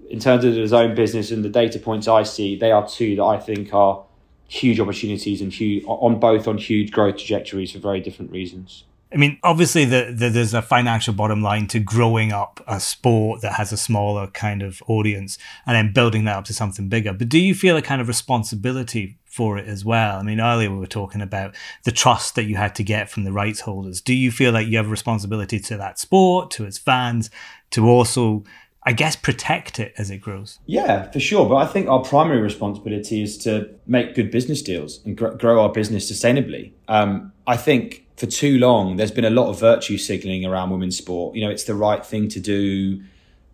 in 0.10 0.20
terms 0.20 0.44
of 0.44 0.54
his 0.56 0.74
own 0.74 0.96
business 0.96 1.32
and 1.32 1.44
the 1.44 1.50
data 1.50 1.80
points 1.80 2.08
I 2.08 2.24
see, 2.24 2.58
they 2.58 2.72
are 2.72 2.88
two 2.88 3.16
that 3.16 3.24
I 3.24 3.40
think 3.40 3.74
are 3.74 4.04
huge 4.52 4.82
opportunities 4.82 5.42
and 5.42 5.54
huge 5.54 5.84
on 5.88 6.20
both 6.20 6.48
on 6.48 6.58
huge 6.58 6.92
growth 6.92 7.16
trajectories 7.16 7.72
for 7.72 7.80
very 7.80 8.02
different 8.02 8.32
reasons. 8.32 8.84
I 9.14 9.18
mean, 9.18 9.40
obviously, 9.44 9.84
the, 9.86 10.14
the, 10.16 10.30
there's 10.30 10.54
a 10.54 10.62
financial 10.62 11.14
bottom 11.14 11.42
line 11.42 11.68
to 11.68 11.80
growing 11.80 12.32
up 12.32 12.64
a 12.66 12.80
sport 12.80 13.42
that 13.42 13.54
has 13.54 13.74
a 13.74 13.78
smaller 13.78 14.28
kind 14.28 14.62
of 14.62 14.82
audience 14.88 15.38
and 15.66 15.76
then 15.76 15.94
building 15.94 16.26
that 16.26 16.38
up 16.38 16.46
to 16.46 16.54
something 16.54 16.88
bigger. 16.88 17.12
But 17.12 17.28
do 17.28 17.38
you 17.38 17.54
feel 17.54 17.76
a 17.76 17.82
kind 17.82 18.02
of 18.02 18.08
responsibility 18.08 19.18
for 19.26 19.58
it 19.58 19.68
as 19.68 19.84
well? 19.84 20.18
I 20.18 20.24
mean, 20.24 20.40
earlier 20.40 20.72
we 20.72 20.78
were 20.78 20.88
talking 20.88 21.22
about 21.22 21.56
the 21.84 21.92
trust 21.92 22.36
that 22.36 22.44
you 22.44 22.56
had 22.56 22.74
to 22.76 22.84
get 22.84 23.10
from 23.10 23.24
the 23.26 23.34
rights 23.34 23.62
holders. 23.62 24.00
Do 24.00 24.14
you 24.14 24.32
feel 24.32 24.54
like 24.54 24.68
you 24.68 24.78
have 24.78 24.88
a 24.88 24.90
responsibility 24.90 25.60
to 25.60 25.78
that 25.78 26.00
sport, 26.00 26.52
to 26.52 26.66
its 26.66 26.78
fans, 26.78 27.30
to 27.72 27.90
also 27.90 28.44
I 28.84 28.94
guess, 28.94 29.16
protect 29.16 29.80
it 29.80 29.94
as 29.98 30.10
it 30.10 30.18
grows. 30.18 30.58
Yeah, 30.66 31.12
for 31.12 31.20
sure. 31.20 31.48
But 31.48 31.58
I 31.58 31.66
think 31.68 31.88
our 31.88 32.02
primary 32.02 32.42
responsibility 32.42 33.22
is 33.22 33.38
to 33.40 33.70
make 33.86 34.16
good 34.16 34.32
business 34.32 34.64
deals 34.64 35.06
and 35.06 35.16
gr- 35.16 35.30
grow 35.30 35.62
our 35.62 35.72
business 35.72 36.12
sustainably. 36.12 36.72
Um, 36.88 37.32
I 37.46 37.58
think 37.58 38.08
for 38.18 38.26
too 38.26 38.58
long, 38.58 38.98
there's 38.98 39.12
been 39.12 39.26
a 39.26 39.30
lot 39.30 39.50
of 39.50 39.60
virtue 39.60 40.00
signaling 40.00 40.46
around 40.46 40.72
women's 40.72 40.98
sport. 40.98 41.36
You 41.36 41.46
know, 41.46 41.52
it's 41.52 41.66
the 41.66 41.76
right 41.76 42.04
thing 42.04 42.28
to 42.30 42.40
do. 42.40 43.04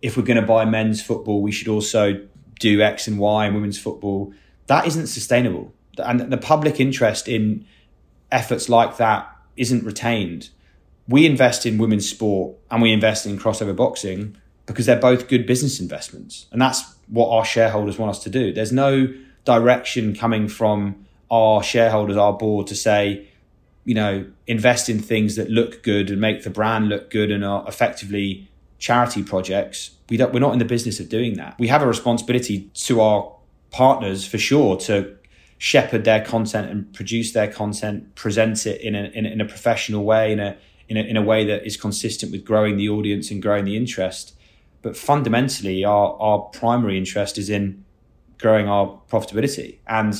If 0.00 0.16
we're 0.16 0.22
going 0.22 0.40
to 0.40 0.46
buy 0.46 0.64
men's 0.64 1.02
football, 1.02 1.42
we 1.42 1.52
should 1.52 1.68
also 1.68 2.26
do 2.58 2.80
X 2.80 3.06
and 3.06 3.18
Y 3.18 3.46
in 3.46 3.54
women's 3.54 3.78
football. 3.78 4.32
That 4.66 4.86
isn't 4.86 5.08
sustainable. 5.08 5.74
And 5.98 6.32
the 6.32 6.38
public 6.38 6.80
interest 6.80 7.28
in 7.28 7.66
efforts 8.30 8.68
like 8.68 8.96
that 8.96 9.30
isn't 9.56 9.84
retained. 9.84 10.50
We 11.06 11.26
invest 11.26 11.66
in 11.66 11.76
women's 11.78 12.08
sport 12.08 12.56
and 12.70 12.80
we 12.80 12.92
invest 12.92 13.26
in 13.26 13.38
crossover 13.38 13.74
boxing 13.74 14.36
because 14.68 14.86
they're 14.86 15.00
both 15.00 15.28
good 15.28 15.46
business 15.46 15.80
investments. 15.80 16.46
And 16.52 16.60
that's 16.60 16.94
what 17.08 17.30
our 17.30 17.44
shareholders 17.44 17.98
want 17.98 18.10
us 18.10 18.22
to 18.24 18.30
do. 18.30 18.52
There's 18.52 18.72
no 18.72 19.12
direction 19.44 20.14
coming 20.14 20.46
from 20.46 21.06
our 21.30 21.62
shareholders, 21.62 22.16
our 22.16 22.34
board 22.34 22.66
to 22.68 22.74
say, 22.74 23.28
you 23.84 23.94
know, 23.94 24.26
invest 24.46 24.88
in 24.88 25.00
things 25.00 25.36
that 25.36 25.50
look 25.50 25.82
good 25.82 26.10
and 26.10 26.20
make 26.20 26.44
the 26.44 26.50
brand 26.50 26.88
look 26.88 27.10
good 27.10 27.30
and 27.30 27.44
are 27.44 27.66
effectively 27.66 28.48
charity 28.78 29.22
projects. 29.22 29.92
We 30.10 30.18
don't, 30.18 30.32
we're 30.32 30.40
not 30.40 30.52
in 30.52 30.58
the 30.58 30.64
business 30.64 31.00
of 31.00 31.08
doing 31.08 31.34
that. 31.36 31.58
We 31.58 31.68
have 31.68 31.82
a 31.82 31.86
responsibility 31.86 32.70
to 32.74 33.00
our 33.00 33.32
partners 33.70 34.26
for 34.26 34.38
sure 34.38 34.76
to 34.76 35.16
shepherd 35.56 36.04
their 36.04 36.24
content 36.24 36.70
and 36.70 36.92
produce 36.92 37.32
their 37.32 37.50
content, 37.50 38.14
present 38.14 38.66
it 38.66 38.80
in 38.82 38.94
a, 38.94 39.04
in 39.14 39.26
a, 39.26 39.28
in 39.30 39.40
a 39.40 39.44
professional 39.46 40.04
way, 40.04 40.32
in 40.32 40.38
a, 40.38 40.56
in 40.88 40.96
a, 40.96 41.00
in 41.00 41.16
a 41.16 41.22
way 41.22 41.44
that 41.46 41.66
is 41.66 41.76
consistent 41.76 42.30
with 42.30 42.44
growing 42.44 42.76
the 42.76 42.88
audience 42.88 43.30
and 43.30 43.42
growing 43.42 43.64
the 43.64 43.76
interest. 43.76 44.34
But 44.82 44.96
fundamentally, 44.96 45.84
our, 45.84 46.16
our 46.20 46.38
primary 46.38 46.96
interest 46.96 47.38
is 47.38 47.50
in 47.50 47.84
growing 48.38 48.68
our 48.68 49.00
profitability. 49.10 49.78
And 49.86 50.14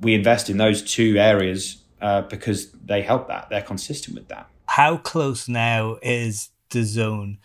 we 0.00 0.14
invest 0.14 0.50
in 0.50 0.58
those 0.58 0.82
two 0.82 1.16
areas 1.16 1.82
uh, 2.00 2.22
because 2.22 2.72
they 2.72 3.02
help 3.02 3.28
that. 3.28 3.48
They're 3.48 3.62
consistent 3.62 4.16
with 4.16 4.28
that. 4.28 4.48
How 4.66 4.96
close 4.96 5.48
now 5.48 5.98
is 6.02 6.50
DAZN 6.70 7.38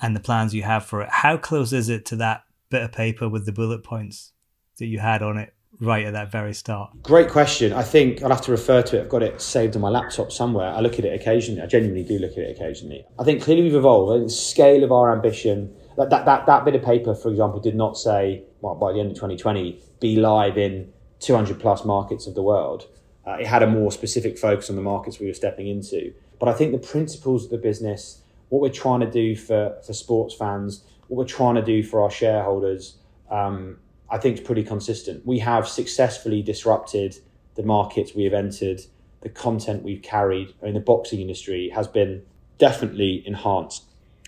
and 0.00 0.16
the 0.16 0.20
plans 0.20 0.54
you 0.54 0.62
have 0.62 0.84
for 0.84 1.02
it? 1.02 1.08
How 1.10 1.36
close 1.36 1.72
is 1.72 1.88
it 1.88 2.04
to 2.06 2.16
that 2.16 2.44
bit 2.70 2.82
of 2.82 2.92
paper 2.92 3.28
with 3.28 3.46
the 3.46 3.52
bullet 3.52 3.82
points 3.82 4.32
that 4.78 4.86
you 4.86 4.98
had 4.98 5.22
on 5.22 5.38
it 5.38 5.54
right 5.80 6.06
at 6.06 6.12
that 6.12 6.30
very 6.30 6.54
start? 6.54 6.90
Great 7.02 7.28
question. 7.28 7.72
I 7.72 7.82
think 7.82 8.22
I'll 8.22 8.30
have 8.30 8.42
to 8.42 8.50
refer 8.50 8.82
to 8.82 8.98
it. 8.98 9.02
I've 9.02 9.08
got 9.08 9.22
it 9.22 9.40
saved 9.40 9.74
on 9.74 9.82
my 9.82 9.88
laptop 9.88 10.32
somewhere. 10.32 10.70
I 10.70 10.80
look 10.80 10.98
at 10.98 11.04
it 11.04 11.18
occasionally. 11.18 11.62
I 11.62 11.66
genuinely 11.66 12.04
do 12.04 12.18
look 12.18 12.32
at 12.32 12.38
it 12.38 12.56
occasionally. 12.56 13.04
I 13.18 13.24
think 13.24 13.42
clearly 13.42 13.64
we've 13.64 13.74
evolved. 13.74 14.26
The 14.26 14.30
scale 14.30 14.84
of 14.84 14.92
our 14.92 15.12
ambition 15.14 15.74
that, 15.96 16.10
that, 16.10 16.24
that, 16.26 16.46
that 16.46 16.64
bit 16.64 16.74
of 16.74 16.82
paper, 16.82 17.14
for 17.14 17.30
example, 17.30 17.60
did 17.60 17.74
not 17.74 17.96
say, 17.96 18.42
well, 18.60 18.74
by 18.74 18.92
the 18.92 19.00
end 19.00 19.10
of 19.10 19.16
2020, 19.16 19.80
be 20.00 20.16
live 20.16 20.58
in 20.58 20.92
200 21.20 21.58
plus 21.58 21.84
markets 21.84 22.26
of 22.26 22.34
the 22.34 22.42
world. 22.42 22.86
Uh, 23.26 23.32
it 23.40 23.46
had 23.46 23.62
a 23.62 23.66
more 23.66 23.90
specific 23.90 24.38
focus 24.38 24.70
on 24.70 24.76
the 24.76 24.82
markets 24.82 25.18
we 25.18 25.26
were 25.26 25.34
stepping 25.34 25.66
into. 25.66 26.12
But 26.38 26.48
I 26.48 26.52
think 26.52 26.72
the 26.72 26.86
principles 26.86 27.44
of 27.44 27.50
the 27.50 27.58
business, 27.58 28.20
what 28.50 28.60
we're 28.60 28.68
trying 28.68 29.00
to 29.00 29.10
do 29.10 29.34
for, 29.34 29.76
for 29.84 29.92
sports 29.92 30.34
fans, 30.34 30.84
what 31.08 31.18
we're 31.18 31.24
trying 31.24 31.54
to 31.54 31.62
do 31.62 31.82
for 31.82 32.02
our 32.02 32.10
shareholders, 32.10 32.96
um, 33.30 33.78
I 34.10 34.18
think 34.18 34.38
is 34.38 34.44
pretty 34.44 34.62
consistent. 34.62 35.26
We 35.26 35.38
have 35.40 35.66
successfully 35.66 36.42
disrupted 36.42 37.16
the 37.54 37.62
markets 37.62 38.14
we 38.14 38.24
have 38.24 38.34
entered, 38.34 38.82
the 39.22 39.28
content 39.30 39.82
we've 39.82 40.02
carried. 40.02 40.54
I 40.62 40.66
mean, 40.66 40.74
the 40.74 40.80
boxing 40.80 41.20
industry 41.20 41.70
has 41.74 41.88
been 41.88 42.22
definitely 42.58 43.22
enhanced 43.26 43.84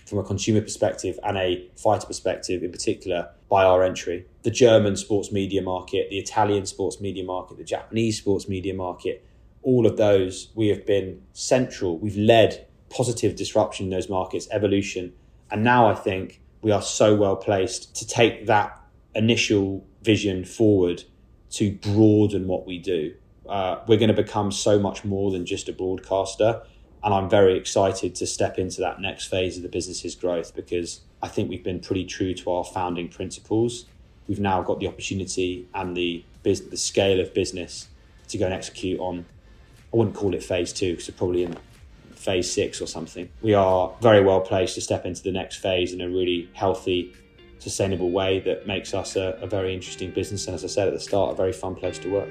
from 0.09 0.19
a 0.19 0.23
consumer 0.23 0.61
perspective 0.61 1.19
and 1.23 1.37
a 1.37 1.69
fighter 1.75 2.07
perspective 2.07 2.63
in 2.63 2.71
particular 2.71 3.29
by 3.49 3.63
our 3.63 3.83
entry. 3.83 4.25
The 4.43 4.51
German 4.51 4.95
sports 4.95 5.31
media 5.31 5.61
market, 5.61 6.09
the 6.09 6.17
Italian 6.17 6.65
sports 6.65 6.99
media 6.99 7.23
market, 7.23 7.57
the 7.57 7.63
Japanese 7.63 8.17
sports 8.17 8.49
media 8.49 8.73
market, 8.73 9.25
all 9.61 9.85
of 9.85 9.97
those 9.97 10.49
we 10.55 10.67
have 10.69 10.85
been 10.85 11.21
central. 11.33 11.97
We've 11.99 12.17
led 12.17 12.67
positive 12.89 13.35
disruption 13.35 13.85
in 13.85 13.89
those 13.91 14.09
markets, 14.09 14.47
evolution. 14.51 15.13
And 15.51 15.63
now 15.63 15.87
I 15.87 15.95
think 15.95 16.41
we 16.61 16.71
are 16.71 16.81
so 16.81 17.15
well 17.15 17.35
placed 17.35 17.95
to 17.97 18.07
take 18.07 18.47
that 18.47 18.79
initial 19.15 19.85
vision 20.01 20.45
forward 20.45 21.03
to 21.51 21.71
broaden 21.71 22.47
what 22.47 22.65
we 22.65 22.79
do. 22.79 23.13
Uh, 23.47 23.79
we're 23.87 23.97
going 23.97 24.13
to 24.15 24.21
become 24.21 24.51
so 24.51 24.79
much 24.79 25.03
more 25.03 25.31
than 25.31 25.45
just 25.45 25.67
a 25.67 25.73
broadcaster. 25.73 26.61
And 27.03 27.13
I'm 27.13 27.29
very 27.29 27.57
excited 27.57 28.15
to 28.15 28.27
step 28.27 28.59
into 28.59 28.81
that 28.81 28.99
next 28.99 29.27
phase 29.27 29.55
of 29.57 29.63
the 29.63 29.69
business's 29.69 30.15
growth 30.15 30.53
because 30.55 31.01
I 31.21 31.27
think 31.27 31.49
we've 31.49 31.63
been 31.63 31.79
pretty 31.79 32.05
true 32.05 32.33
to 32.33 32.51
our 32.51 32.63
founding 32.63 33.07
principles. 33.07 33.85
We've 34.27 34.39
now 34.39 34.61
got 34.61 34.79
the 34.79 34.87
opportunity 34.87 35.67
and 35.73 35.95
the 35.95 36.23
the 36.43 36.77
scale 36.77 37.19
of 37.19 37.33
business 37.33 37.89
to 38.29 38.37
go 38.37 38.45
and 38.45 38.53
execute 38.53 38.99
on. 38.99 39.25
I 39.93 39.97
wouldn't 39.97 40.15
call 40.15 40.33
it 40.33 40.43
phase 40.43 40.71
two 40.71 40.91
because 40.91 41.09
we're 41.09 41.17
probably 41.17 41.43
in 41.43 41.57
phase 42.11 42.51
six 42.51 42.81
or 42.81 42.87
something. 42.87 43.29
We 43.41 43.53
are 43.53 43.93
very 44.01 44.23
well 44.23 44.41
placed 44.41 44.75
to 44.75 44.81
step 44.81 45.05
into 45.05 45.23
the 45.23 45.31
next 45.31 45.57
phase 45.57 45.93
in 45.93 46.01
a 46.01 46.07
really 46.07 46.49
healthy, 46.53 47.13
sustainable 47.59 48.11
way 48.11 48.39
that 48.41 48.67
makes 48.67 48.93
us 48.93 49.15
a, 49.15 49.37
a 49.41 49.47
very 49.47 49.73
interesting 49.73 50.11
business. 50.11 50.47
And 50.47 50.55
as 50.55 50.63
I 50.63 50.67
said 50.67 50.87
at 50.87 50.93
the 50.93 50.99
start, 50.99 51.33
a 51.33 51.35
very 51.35 51.53
fun 51.53 51.75
place 51.75 51.97
to 51.99 52.09
work. 52.09 52.29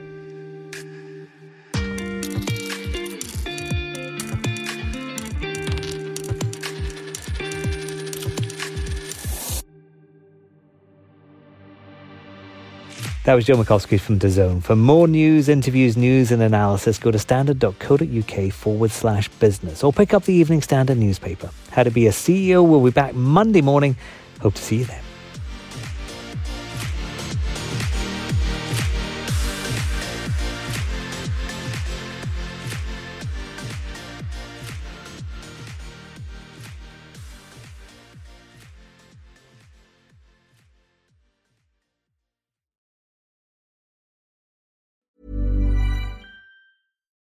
That 13.28 13.34
was 13.34 13.44
Joe 13.44 13.56
Markowski 13.56 14.00
from 14.00 14.18
DAZN. 14.18 14.62
For 14.62 14.74
more 14.74 15.06
news, 15.06 15.50
interviews, 15.50 15.98
news, 15.98 16.32
and 16.32 16.40
analysis, 16.40 16.98
go 16.98 17.10
to 17.10 17.18
standard.co.uk 17.18 18.52
forward 18.54 18.90
slash 18.90 19.28
business 19.28 19.84
or 19.84 19.92
pick 19.92 20.14
up 20.14 20.24
the 20.24 20.32
Evening 20.32 20.62
Standard 20.62 20.96
newspaper. 20.96 21.50
How 21.70 21.82
to 21.82 21.90
be 21.90 22.06
a 22.06 22.10
CEO 22.10 22.66
will 22.66 22.82
be 22.82 22.90
back 22.90 23.14
Monday 23.14 23.60
morning. 23.60 23.96
Hope 24.40 24.54
to 24.54 24.62
see 24.62 24.76
you 24.76 24.84
then. 24.86 25.02